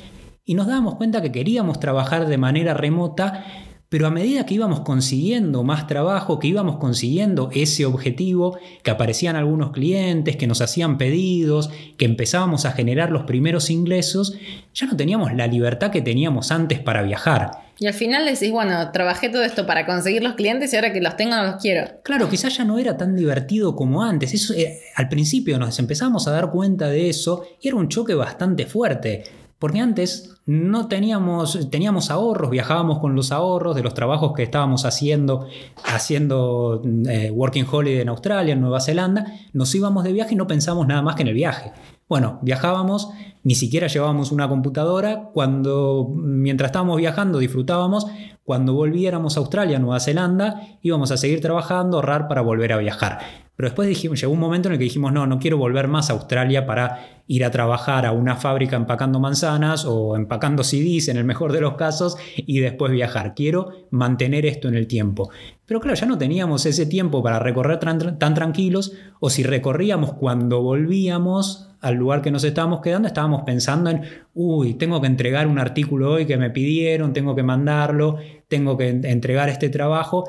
y 0.46 0.54
nos 0.54 0.66
dábamos 0.66 0.94
cuenta 0.94 1.20
que 1.20 1.32
queríamos 1.32 1.80
trabajar 1.80 2.26
de 2.26 2.38
manera 2.38 2.72
remota 2.72 3.44
pero 3.90 4.06
a 4.06 4.10
medida 4.10 4.46
que 4.46 4.54
íbamos 4.54 4.80
consiguiendo 4.80 5.64
más 5.64 5.88
trabajo, 5.88 6.38
que 6.38 6.46
íbamos 6.46 6.76
consiguiendo 6.76 7.50
ese 7.52 7.84
objetivo, 7.84 8.56
que 8.84 8.92
aparecían 8.92 9.34
algunos 9.34 9.72
clientes, 9.72 10.36
que 10.36 10.46
nos 10.46 10.60
hacían 10.60 10.96
pedidos, 10.96 11.70
que 11.98 12.04
empezábamos 12.04 12.66
a 12.66 12.72
generar 12.72 13.10
los 13.10 13.24
primeros 13.24 13.68
ingresos, 13.68 14.38
ya 14.72 14.86
no 14.86 14.96
teníamos 14.96 15.34
la 15.34 15.48
libertad 15.48 15.90
que 15.90 16.02
teníamos 16.02 16.52
antes 16.52 16.78
para 16.78 17.02
viajar. 17.02 17.50
Y 17.80 17.86
al 17.88 17.94
final 17.94 18.26
decís, 18.26 18.52
bueno, 18.52 18.92
trabajé 18.92 19.28
todo 19.28 19.42
esto 19.42 19.66
para 19.66 19.86
conseguir 19.86 20.22
los 20.22 20.34
clientes 20.34 20.72
y 20.72 20.76
ahora 20.76 20.92
que 20.92 21.00
los 21.00 21.16
tengo 21.16 21.34
no 21.34 21.44
los 21.44 21.56
quiero. 21.56 21.88
Claro, 22.04 22.28
quizás 22.28 22.56
ya 22.58 22.64
no 22.64 22.78
era 22.78 22.96
tan 22.96 23.16
divertido 23.16 23.74
como 23.74 24.04
antes. 24.04 24.34
Eso, 24.34 24.54
eh, 24.54 24.78
al 24.94 25.08
principio 25.08 25.58
nos 25.58 25.78
empezamos 25.80 26.28
a 26.28 26.30
dar 26.30 26.50
cuenta 26.50 26.88
de 26.88 27.08
eso 27.08 27.42
y 27.60 27.68
era 27.68 27.78
un 27.78 27.88
choque 27.88 28.14
bastante 28.14 28.66
fuerte. 28.66 29.24
Porque 29.60 29.78
antes 29.78 30.40
no 30.46 30.88
teníamos, 30.88 31.68
teníamos 31.70 32.10
ahorros, 32.10 32.50
viajábamos 32.50 32.98
con 32.98 33.14
los 33.14 33.30
ahorros 33.30 33.76
de 33.76 33.82
los 33.82 33.92
trabajos 33.92 34.32
que 34.32 34.42
estábamos 34.42 34.86
haciendo, 34.86 35.46
haciendo 35.84 36.82
eh, 37.06 37.30
Working 37.30 37.66
Holiday 37.70 38.00
en 38.00 38.08
Australia, 38.08 38.54
en 38.54 38.62
Nueva 38.62 38.80
Zelanda, 38.80 39.26
nos 39.52 39.74
íbamos 39.74 40.02
de 40.02 40.14
viaje 40.14 40.32
y 40.32 40.36
no 40.36 40.46
pensamos 40.46 40.86
nada 40.86 41.02
más 41.02 41.14
que 41.14 41.22
en 41.22 41.28
el 41.28 41.34
viaje. 41.34 41.72
Bueno, 42.08 42.38
viajábamos, 42.40 43.10
ni 43.42 43.54
siquiera 43.54 43.86
llevábamos 43.86 44.32
una 44.32 44.48
computadora, 44.48 45.30
cuando 45.32 46.12
mientras 46.14 46.68
estábamos 46.68 46.98
viajando 46.98 47.38
disfrutábamos, 47.38 48.06
cuando 48.44 48.74
volviéramos 48.74 49.36
a 49.36 49.40
Australia, 49.40 49.78
Nueva 49.78 50.00
Zelanda, 50.00 50.78
íbamos 50.82 51.10
a 51.10 51.16
seguir 51.16 51.40
trabajando, 51.40 51.96
ahorrar 51.96 52.28
para 52.28 52.40
volver 52.40 52.72
a 52.72 52.78
viajar. 52.78 53.20
Pero 53.60 53.68
después 53.68 53.88
dijimos, 53.88 54.18
llegó 54.18 54.32
un 54.32 54.40
momento 54.40 54.68
en 54.68 54.72
el 54.72 54.78
que 54.78 54.84
dijimos, 54.84 55.12
no, 55.12 55.26
no 55.26 55.38
quiero 55.38 55.58
volver 55.58 55.86
más 55.86 56.08
a 56.08 56.14
Australia 56.14 56.64
para 56.64 57.20
ir 57.26 57.44
a 57.44 57.50
trabajar 57.50 58.06
a 58.06 58.12
una 58.12 58.34
fábrica 58.34 58.74
empacando 58.74 59.20
manzanas 59.20 59.84
o 59.84 60.16
empacando 60.16 60.64
CDs 60.64 61.08
en 61.08 61.16
el 61.16 61.24
mejor 61.24 61.52
de 61.52 61.60
los 61.60 61.74
casos 61.74 62.16
y 62.34 62.60
después 62.60 62.90
viajar. 62.90 63.34
Quiero 63.34 63.68
mantener 63.90 64.46
esto 64.46 64.66
en 64.66 64.74
el 64.74 64.86
tiempo. 64.86 65.30
Pero 65.64 65.78
claro, 65.78 65.94
ya 65.94 66.06
no 66.06 66.18
teníamos 66.18 66.66
ese 66.66 66.86
tiempo 66.86 67.22
para 67.22 67.38
recorrer 67.38 67.78
tan, 67.78 68.18
tan 68.18 68.34
tranquilos 68.34 68.94
o 69.20 69.30
si 69.30 69.44
recorríamos 69.44 70.14
cuando 70.14 70.62
volvíamos 70.62 71.68
al 71.80 71.94
lugar 71.94 72.20
que 72.20 72.32
nos 72.32 72.42
estábamos 72.44 72.80
quedando, 72.80 73.06
estábamos 73.06 73.29
pensando 73.44 73.90
en, 73.90 74.02
uy, 74.34 74.74
tengo 74.74 75.00
que 75.00 75.06
entregar 75.06 75.46
un 75.46 75.58
artículo 75.58 76.12
hoy 76.12 76.26
que 76.26 76.36
me 76.36 76.50
pidieron, 76.50 77.12
tengo 77.12 77.34
que 77.34 77.42
mandarlo, 77.42 78.18
tengo 78.48 78.76
que 78.76 78.88
entregar 78.88 79.48
este 79.48 79.68
trabajo 79.68 80.24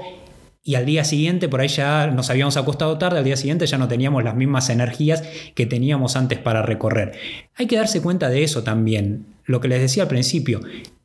y 0.64 0.76
al 0.76 0.86
día 0.86 1.04
siguiente, 1.04 1.50
por 1.50 1.62
ahí 1.62 1.68
ya 1.68 2.08
nos 2.08 2.30
habíamos 2.30 2.56
acostado 2.56 2.98
tarde, 3.00 3.18
al 3.18 3.24
día 3.24 3.36
siguiente 3.36 3.66
ya 3.66 3.80
no 3.80 3.88
teníamos 3.88 4.24
las 4.24 4.36
mismas 4.36 4.70
energías 4.70 5.24
que 5.56 5.66
teníamos 5.66 6.16
antes 6.16 6.38
para 6.38 6.62
recorrer. 6.62 7.14
Hay 7.56 7.66
que 7.66 7.78
darse 7.78 8.02
cuenta 8.02 8.30
de 8.30 8.44
eso 8.44 8.64
también. 8.64 9.26
Lo 9.46 9.60
que 9.60 9.68
les 9.68 9.82
decía 9.82 10.04
al 10.04 10.10
principio, 10.10 10.62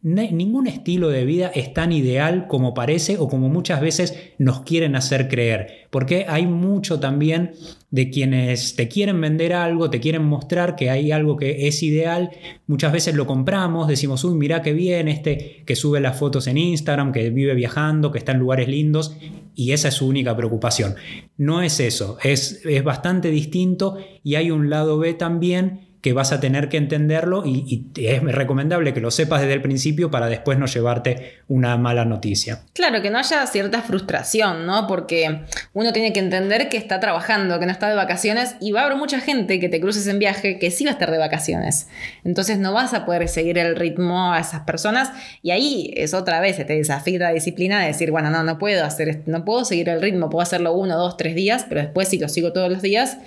ningún 0.06 0.68
estilo 0.68 1.08
de 1.08 1.24
vida 1.24 1.50
es 1.52 1.74
tan 1.74 1.90
ideal 1.90 2.46
como 2.46 2.74
parece 2.74 3.18
o 3.18 3.26
como 3.26 3.48
muchas 3.48 3.80
veces 3.80 4.16
nos 4.38 4.60
quieren 4.60 4.94
hacer 4.94 5.26
creer, 5.26 5.88
porque 5.90 6.26
hay 6.28 6.46
mucho 6.46 7.00
también 7.00 7.54
de 7.90 8.08
quienes 8.10 8.76
te 8.76 8.86
quieren 8.86 9.20
vender 9.20 9.52
algo, 9.52 9.90
te 9.90 9.98
quieren 9.98 10.22
mostrar 10.22 10.76
que 10.76 10.90
hay 10.90 11.10
algo 11.10 11.36
que 11.36 11.66
es 11.66 11.82
ideal, 11.82 12.30
muchas 12.68 12.92
veces 12.92 13.16
lo 13.16 13.26
compramos, 13.26 13.88
decimos, 13.88 14.22
uy, 14.22 14.36
mira 14.36 14.62
qué 14.62 14.74
bien, 14.74 15.08
este 15.08 15.64
que 15.66 15.74
sube 15.74 15.98
las 15.98 16.16
fotos 16.16 16.46
en 16.46 16.58
Instagram, 16.58 17.10
que 17.10 17.30
vive 17.30 17.54
viajando, 17.54 18.12
que 18.12 18.18
está 18.18 18.30
en 18.30 18.38
lugares 18.38 18.68
lindos, 18.68 19.16
y 19.56 19.72
esa 19.72 19.88
es 19.88 19.94
su 19.94 20.06
única 20.06 20.36
preocupación. 20.36 20.94
No 21.36 21.62
es 21.62 21.80
eso, 21.80 22.18
es, 22.22 22.60
es 22.64 22.84
bastante 22.84 23.30
distinto 23.30 23.96
y 24.22 24.36
hay 24.36 24.52
un 24.52 24.70
lado 24.70 24.98
B 24.98 25.14
también 25.14 25.85
que 26.06 26.12
vas 26.12 26.30
a 26.30 26.38
tener 26.38 26.68
que 26.68 26.76
entenderlo 26.76 27.42
y, 27.44 27.88
es 27.96 28.22
recomendable 28.22 28.94
que 28.94 29.00
lo 29.00 29.10
sepas 29.10 29.40
desde 29.40 29.54
el 29.54 29.60
principio 29.60 30.08
para 30.08 30.28
después 30.28 30.56
no 30.56 30.66
llevarte 30.66 31.40
una 31.48 31.76
mala 31.78 32.04
noticia. 32.04 32.60
Claro, 32.74 33.02
que 33.02 33.10
no 33.10 33.18
haya 33.18 33.44
cierta 33.48 33.82
frustración, 33.82 34.66
¿no? 34.66 34.86
Porque 34.86 35.40
uno 35.72 35.92
tiene 35.92 36.12
que 36.12 36.20
entender 36.20 36.68
que 36.68 36.76
está 36.76 37.00
trabajando, 37.00 37.58
que 37.58 37.66
no 37.66 37.72
está 37.72 37.88
de 37.88 37.96
vacaciones 37.96 38.54
y 38.60 38.70
va 38.70 38.82
a 38.82 38.84
haber 38.84 38.96
mucha 38.96 39.18
gente 39.18 39.58
que 39.58 39.68
te 39.68 39.80
cruces 39.80 40.06
en 40.06 40.20
viaje 40.20 40.60
que 40.60 40.70
sí 40.70 40.84
va 40.84 40.90
a 40.90 40.92
estar 40.92 41.10
de 41.10 41.18
vacaciones. 41.18 41.88
Entonces 42.22 42.58
no 42.58 42.72
vas 42.72 42.94
a 42.94 43.04
poder 43.04 43.26
seguir 43.26 43.58
el 43.58 43.74
ritmo 43.74 44.32
a 44.32 44.38
esas 44.38 44.60
personas 44.60 45.10
y 45.42 45.50
ahí 45.50 45.92
es 45.96 46.14
otra 46.14 46.38
vez, 46.38 46.56
te 46.56 46.72
desafía 46.72 47.18
la 47.18 47.32
disciplina 47.32 47.80
de 47.80 47.88
decir, 47.88 48.12
bueno, 48.12 48.30
no, 48.30 48.44
no 48.44 48.60
puedo 48.60 48.84
hacer, 48.84 49.24
no 49.26 49.44
puedo 49.44 49.64
seguir 49.64 49.88
el 49.88 50.00
ritmo, 50.00 50.30
puedo 50.30 50.42
hacerlo 50.44 50.72
uno, 50.72 50.96
dos, 50.96 51.16
tres 51.16 51.34
días, 51.34 51.66
pero 51.68 51.80
después 51.80 52.06
si 52.06 52.20
lo 52.20 52.28
sigo 52.28 52.52
todos 52.52 52.70
los 52.70 52.80
días, 52.80 53.18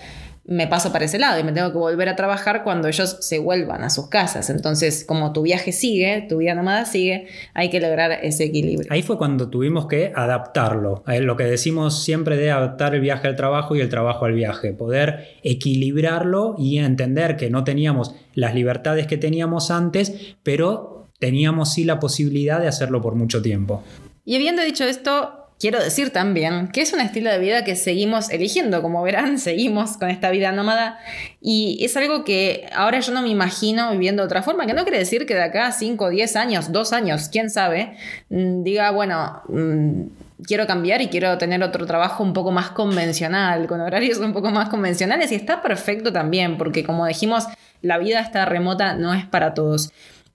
me 0.49 0.65
paso 0.65 0.91
para 0.91 1.05
ese 1.05 1.19
lado 1.19 1.39
y 1.39 1.43
me 1.43 1.51
tengo 1.51 1.71
que 1.71 1.77
volver 1.77 2.09
a 2.09 2.15
trabajar 2.15 2.63
cuando 2.63 2.87
ellos 2.87 3.17
se 3.19 3.37
vuelvan 3.37 3.83
a 3.83 3.91
sus 3.91 4.07
casas. 4.09 4.49
Entonces, 4.49 5.05
como 5.05 5.31
tu 5.31 5.43
viaje 5.43 5.71
sigue, 5.71 6.25
tu 6.27 6.37
vida 6.37 6.55
nómada 6.55 6.85
sigue, 6.85 7.27
hay 7.53 7.69
que 7.69 7.79
lograr 7.79 8.11
ese 8.23 8.45
equilibrio. 8.45 8.91
Ahí 8.91 9.03
fue 9.03 9.19
cuando 9.19 9.49
tuvimos 9.49 9.85
que 9.85 10.11
adaptarlo. 10.15 11.03
Eh, 11.07 11.21
lo 11.21 11.37
que 11.37 11.43
decimos 11.43 12.03
siempre 12.03 12.35
de 12.35 12.49
adaptar 12.49 12.95
el 12.95 13.01
viaje 13.01 13.27
al 13.27 13.35
trabajo 13.35 13.75
y 13.75 13.81
el 13.81 13.89
trabajo 13.89 14.25
al 14.25 14.33
viaje. 14.33 14.73
Poder 14.73 15.37
equilibrarlo 15.43 16.55
y 16.57 16.79
entender 16.79 17.37
que 17.37 17.51
no 17.51 17.63
teníamos 17.63 18.15
las 18.33 18.55
libertades 18.55 19.05
que 19.05 19.17
teníamos 19.17 19.69
antes, 19.69 20.35
pero 20.41 21.09
teníamos 21.19 21.73
sí 21.73 21.83
la 21.83 21.99
posibilidad 21.99 22.59
de 22.59 22.67
hacerlo 22.67 23.01
por 23.01 23.13
mucho 23.13 23.43
tiempo. 23.43 23.83
Y 24.25 24.35
habiendo 24.35 24.63
dicho 24.63 24.83
esto, 24.83 25.38
Quiero 25.59 25.83
decir 25.83 26.11
también 26.11 26.69
que 26.69 26.79
es 26.81 26.93
un 26.93 27.01
estilo 27.01 27.29
de 27.29 27.37
vida 27.37 27.65
que 27.65 27.75
seguimos 27.75 28.29
eligiendo, 28.29 28.81
como 28.81 29.03
verán, 29.03 29.37
seguimos 29.39 29.97
con 29.97 30.09
esta 30.09 30.31
vida 30.31 30.53
nómada 30.53 30.99
y 31.41 31.83
es 31.83 31.97
algo 31.97 32.23
que 32.23 32.69
ahora 32.73 33.01
yo 33.01 33.11
no 33.11 33.21
me 33.21 33.27
imagino 33.27 33.91
viviendo 33.91 34.23
de 34.23 34.27
otra 34.27 34.41
forma, 34.41 34.65
que 34.65 34.73
no 34.73 34.83
quiere 34.83 34.99
decir 34.99 35.25
que 35.25 35.35
de 35.35 35.43
acá 35.43 35.73
5, 35.73 36.09
10 36.09 36.35
años, 36.37 36.71
2 36.71 36.93
años, 36.93 37.27
quién 37.29 37.49
sabe, 37.49 37.97
mm, 38.29 38.63
diga, 38.63 38.91
bueno, 38.91 39.41
mm, 39.49 40.03
quiero 40.45 40.65
cambiar 40.65 41.01
y 41.01 41.07
quiero 41.09 41.37
tener 41.37 41.61
otro 41.61 41.85
trabajo 41.85 42.23
un 42.23 42.31
poco 42.31 42.51
más 42.51 42.69
convencional, 42.69 43.67
con 43.67 43.81
horarios 43.81 44.19
un 44.19 44.31
poco 44.31 44.51
más 44.51 44.69
convencionales 44.69 45.29
y 45.33 45.35
está 45.35 45.61
perfecto 45.61 46.13
también, 46.13 46.57
porque 46.57 46.85
como 46.85 47.05
dijimos, 47.05 47.45
la 47.81 47.97
vida 47.97 48.21
está 48.21 48.45
remota 48.45 48.93
no 48.93 49.13
es 49.13 49.25
para 49.25 49.53
todos. 49.53 49.91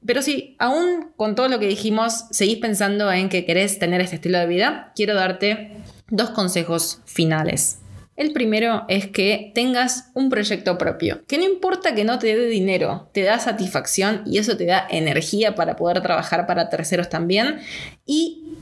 Pero 0.07 0.23
si 0.23 0.57
aún 0.59 1.13
con 1.17 1.35
todo 1.35 1.49
lo 1.49 1.59
que 1.59 1.67
dijimos 1.67 2.25
seguís 2.31 2.59
pensando 2.59 3.11
en 3.11 3.29
que 3.29 3.45
querés 3.45 3.79
tener 3.79 4.01
este 4.01 4.17
estilo 4.17 4.39
de 4.39 4.47
vida, 4.47 4.93
quiero 4.95 5.15
darte 5.15 5.73
dos 6.09 6.31
consejos 6.31 7.01
finales. 7.07 7.79
El 8.17 8.33
primero 8.33 8.85
es 8.89 9.09
que 9.09 9.51
tengas 9.57 10.11
un 10.15 10.31
proyecto 10.31 10.79
propio, 10.79 11.25
que 11.27 11.37
no 11.37 11.45
importa 11.45 11.97
que 11.97 12.05
no 12.05 12.21
te 12.21 12.37
dé 12.37 12.47
dinero, 12.47 13.09
te 13.13 13.23
da 13.23 13.41
satisfacción 13.41 14.23
y 14.25 14.39
eso 14.39 14.57
te 14.57 14.67
da 14.67 14.87
energía 14.89 15.57
para 15.57 15.75
poder 15.75 16.01
trabajar 16.01 16.47
para 16.47 16.69
terceros 16.69 17.09
también. 17.09 17.59
Y 18.07 18.55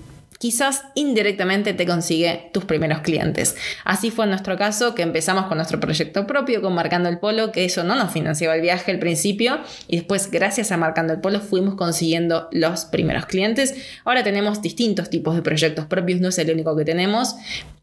quizás 0.42 0.86
indirectamente 0.96 1.72
te 1.72 1.86
consigue 1.86 2.50
tus 2.52 2.64
primeros 2.64 2.98
clientes. 3.02 3.54
Así 3.84 4.10
fue 4.10 4.24
en 4.24 4.30
nuestro 4.30 4.58
caso, 4.58 4.92
que 4.92 5.02
empezamos 5.02 5.46
con 5.46 5.56
nuestro 5.56 5.78
proyecto 5.78 6.26
propio, 6.26 6.60
con 6.60 6.74
Marcando 6.74 7.08
el 7.08 7.20
Polo, 7.20 7.52
que 7.52 7.64
eso 7.64 7.84
no 7.84 7.94
nos 7.94 8.10
financiaba 8.10 8.56
el 8.56 8.60
viaje 8.60 8.90
al 8.90 8.98
principio, 8.98 9.60
y 9.86 9.98
después, 9.98 10.32
gracias 10.32 10.72
a 10.72 10.76
Marcando 10.76 11.12
el 11.12 11.20
Polo, 11.20 11.38
fuimos 11.38 11.76
consiguiendo 11.76 12.48
los 12.50 12.86
primeros 12.86 13.26
clientes. 13.26 13.76
Ahora 14.04 14.24
tenemos 14.24 14.60
distintos 14.60 15.10
tipos 15.10 15.36
de 15.36 15.42
proyectos 15.42 15.86
propios, 15.86 16.20
no 16.20 16.30
es 16.30 16.38
el 16.40 16.50
único 16.50 16.76
que 16.76 16.84
tenemos, 16.84 17.36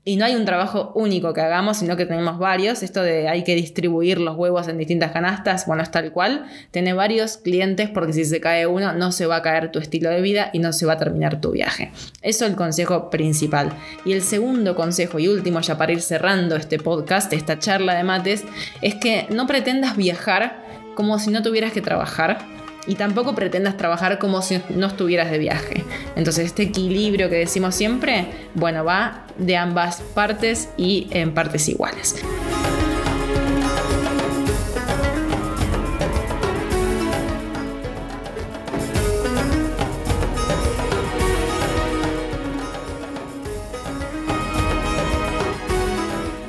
y 0.09 0.15
no 0.15 0.25
hay 0.25 0.33
un 0.33 0.43
trabajo 0.43 0.91
único 0.95 1.33
que 1.33 1.41
hagamos, 1.41 1.77
sino 1.77 1.95
que 1.95 2.07
tenemos 2.07 2.39
varios. 2.39 2.81
Esto 2.81 3.03
de 3.03 3.29
hay 3.29 3.43
que 3.43 3.53
distribuir 3.53 4.19
los 4.19 4.35
huevos 4.35 4.67
en 4.67 4.79
distintas 4.79 5.11
canastas, 5.11 5.67
bueno, 5.67 5.83
es 5.83 5.91
tal 5.91 6.11
cual. 6.11 6.47
Tener 6.71 6.95
varios 6.95 7.37
clientes 7.37 7.91
porque 7.91 8.13
si 8.13 8.25
se 8.25 8.41
cae 8.41 8.65
uno 8.65 8.93
no 8.93 9.11
se 9.11 9.27
va 9.27 9.35
a 9.35 9.41
caer 9.43 9.71
tu 9.71 9.77
estilo 9.77 10.09
de 10.09 10.21
vida 10.21 10.49
y 10.51 10.57
no 10.57 10.73
se 10.73 10.87
va 10.87 10.93
a 10.93 10.97
terminar 10.97 11.39
tu 11.41 11.51
viaje. 11.51 11.91
Eso 12.23 12.45
es 12.45 12.49
el 12.49 12.57
consejo 12.57 13.11
principal. 13.11 13.71
Y 14.03 14.13
el 14.13 14.23
segundo 14.23 14.73
consejo 14.73 15.19
y 15.19 15.27
último, 15.27 15.61
ya 15.61 15.77
para 15.77 15.91
ir 15.91 16.01
cerrando 16.01 16.55
este 16.55 16.79
podcast, 16.79 17.31
esta 17.31 17.59
charla 17.59 17.93
de 17.93 18.03
mates, 18.03 18.45
es 18.81 18.95
que 18.95 19.27
no 19.29 19.45
pretendas 19.45 19.95
viajar 19.95 20.65
como 20.95 21.19
si 21.19 21.29
no 21.29 21.43
tuvieras 21.43 21.71
que 21.71 21.83
trabajar 21.83 22.39
y 22.87 22.95
tampoco 22.95 23.35
pretendas 23.35 23.77
trabajar 23.77 24.19
como 24.19 24.41
si 24.41 24.61
no 24.69 24.87
estuvieras 24.87 25.31
de 25.31 25.37
viaje. 25.37 25.83
Entonces 26.15 26.45
este 26.45 26.63
equilibrio 26.63 27.29
que 27.29 27.35
decimos 27.35 27.75
siempre, 27.75 28.27
bueno, 28.53 28.83
va 28.83 29.25
de 29.37 29.57
ambas 29.57 30.01
partes 30.13 30.69
y 30.77 31.07
en 31.11 31.33
partes 31.33 31.69
iguales. 31.69 32.15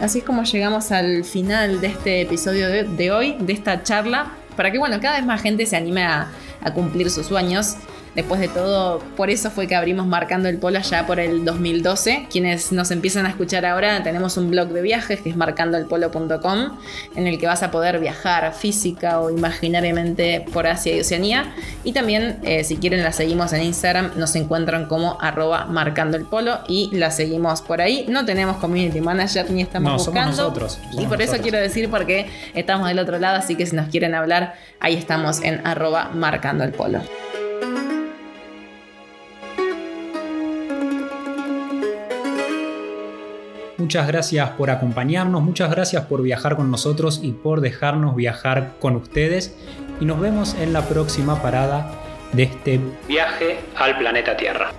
Así 0.00 0.20
es 0.20 0.24
como 0.24 0.44
llegamos 0.44 0.92
al 0.92 1.24
final 1.24 1.80
de 1.82 1.88
este 1.88 2.22
episodio 2.22 2.68
de, 2.68 3.12
hoy, 3.12 3.36
de 3.38 3.52
esta 3.52 3.82
charla 3.82 4.32
para 4.60 4.70
que, 4.70 4.78
bueno, 4.78 5.00
cada 5.00 5.16
vez 5.16 5.24
más 5.24 5.40
gente 5.40 5.64
se 5.64 5.74
anime 5.74 6.04
a, 6.04 6.28
cumplir 6.74 7.10
sus 7.10 7.24
sueños. 7.24 7.76
Después 8.14 8.40
de 8.40 8.48
todo, 8.48 8.98
por 9.16 9.30
eso 9.30 9.50
fue 9.50 9.66
que 9.66 9.74
abrimos 9.74 10.06
Marcando 10.06 10.48
el 10.48 10.58
Polo 10.58 10.78
allá 10.78 11.06
por 11.06 11.20
el 11.20 11.44
2012. 11.44 12.26
Quienes 12.30 12.72
nos 12.72 12.90
empiezan 12.90 13.26
a 13.26 13.28
escuchar 13.30 13.64
ahora, 13.66 14.02
tenemos 14.02 14.36
un 14.36 14.50
blog 14.50 14.68
de 14.68 14.82
viajes 14.82 15.20
que 15.20 15.30
es 15.30 15.36
marcandoelpolo.com, 15.36 16.78
en 17.16 17.26
el 17.26 17.38
que 17.38 17.46
vas 17.46 17.62
a 17.62 17.70
poder 17.70 17.98
viajar 18.00 18.52
física 18.54 19.20
o 19.20 19.30
imaginariamente 19.30 20.44
por 20.52 20.66
Asia 20.66 20.94
y 20.96 21.00
Oceanía. 21.00 21.54
Y 21.84 21.92
también, 21.92 22.38
eh, 22.42 22.64
si 22.64 22.76
quieren, 22.76 23.02
la 23.02 23.12
seguimos 23.12 23.52
en 23.52 23.62
Instagram, 23.62 24.12
nos 24.16 24.34
encuentran 24.36 24.86
como 24.86 25.18
arroba 25.20 25.66
marcando 25.66 26.16
el 26.16 26.24
polo 26.24 26.60
y 26.68 26.90
la 26.92 27.10
seguimos 27.10 27.62
por 27.62 27.80
ahí. 27.80 28.06
No 28.08 28.24
tenemos 28.24 28.56
community 28.56 29.00
manager 29.00 29.50
ni 29.50 29.62
estamos 29.62 29.90
No, 29.90 29.96
buscando. 29.98 30.20
somos 30.36 30.36
nosotros, 30.36 30.78
y 30.98 31.06
por 31.06 31.22
eso 31.22 31.36
quiero 31.42 31.58
decir 31.58 31.88
porque 31.90 32.28
estamos 32.54 32.88
del 32.88 32.98
otro 32.98 33.18
lado, 33.18 33.36
así 33.38 33.54
que 33.54 33.66
si 33.66 33.76
nos 33.76 33.88
quieren 33.88 34.14
hablar, 34.14 34.54
ahí 34.80 34.94
estamos 34.96 35.42
en 35.42 35.66
arroba 35.66 36.10
marcando 36.14 36.64
el 36.64 36.72
polo. 36.72 37.00
Muchas 43.80 44.06
gracias 44.06 44.50
por 44.50 44.68
acompañarnos, 44.68 45.42
muchas 45.42 45.70
gracias 45.70 46.04
por 46.04 46.20
viajar 46.20 46.54
con 46.54 46.70
nosotros 46.70 47.20
y 47.22 47.32
por 47.32 47.62
dejarnos 47.62 48.14
viajar 48.14 48.74
con 48.78 48.94
ustedes. 48.94 49.56
Y 50.00 50.04
nos 50.04 50.20
vemos 50.20 50.54
en 50.60 50.74
la 50.74 50.82
próxima 50.82 51.40
parada 51.40 51.90
de 52.32 52.42
este 52.42 52.78
viaje 53.08 53.58
al 53.76 53.96
planeta 53.96 54.36
Tierra. 54.36 54.70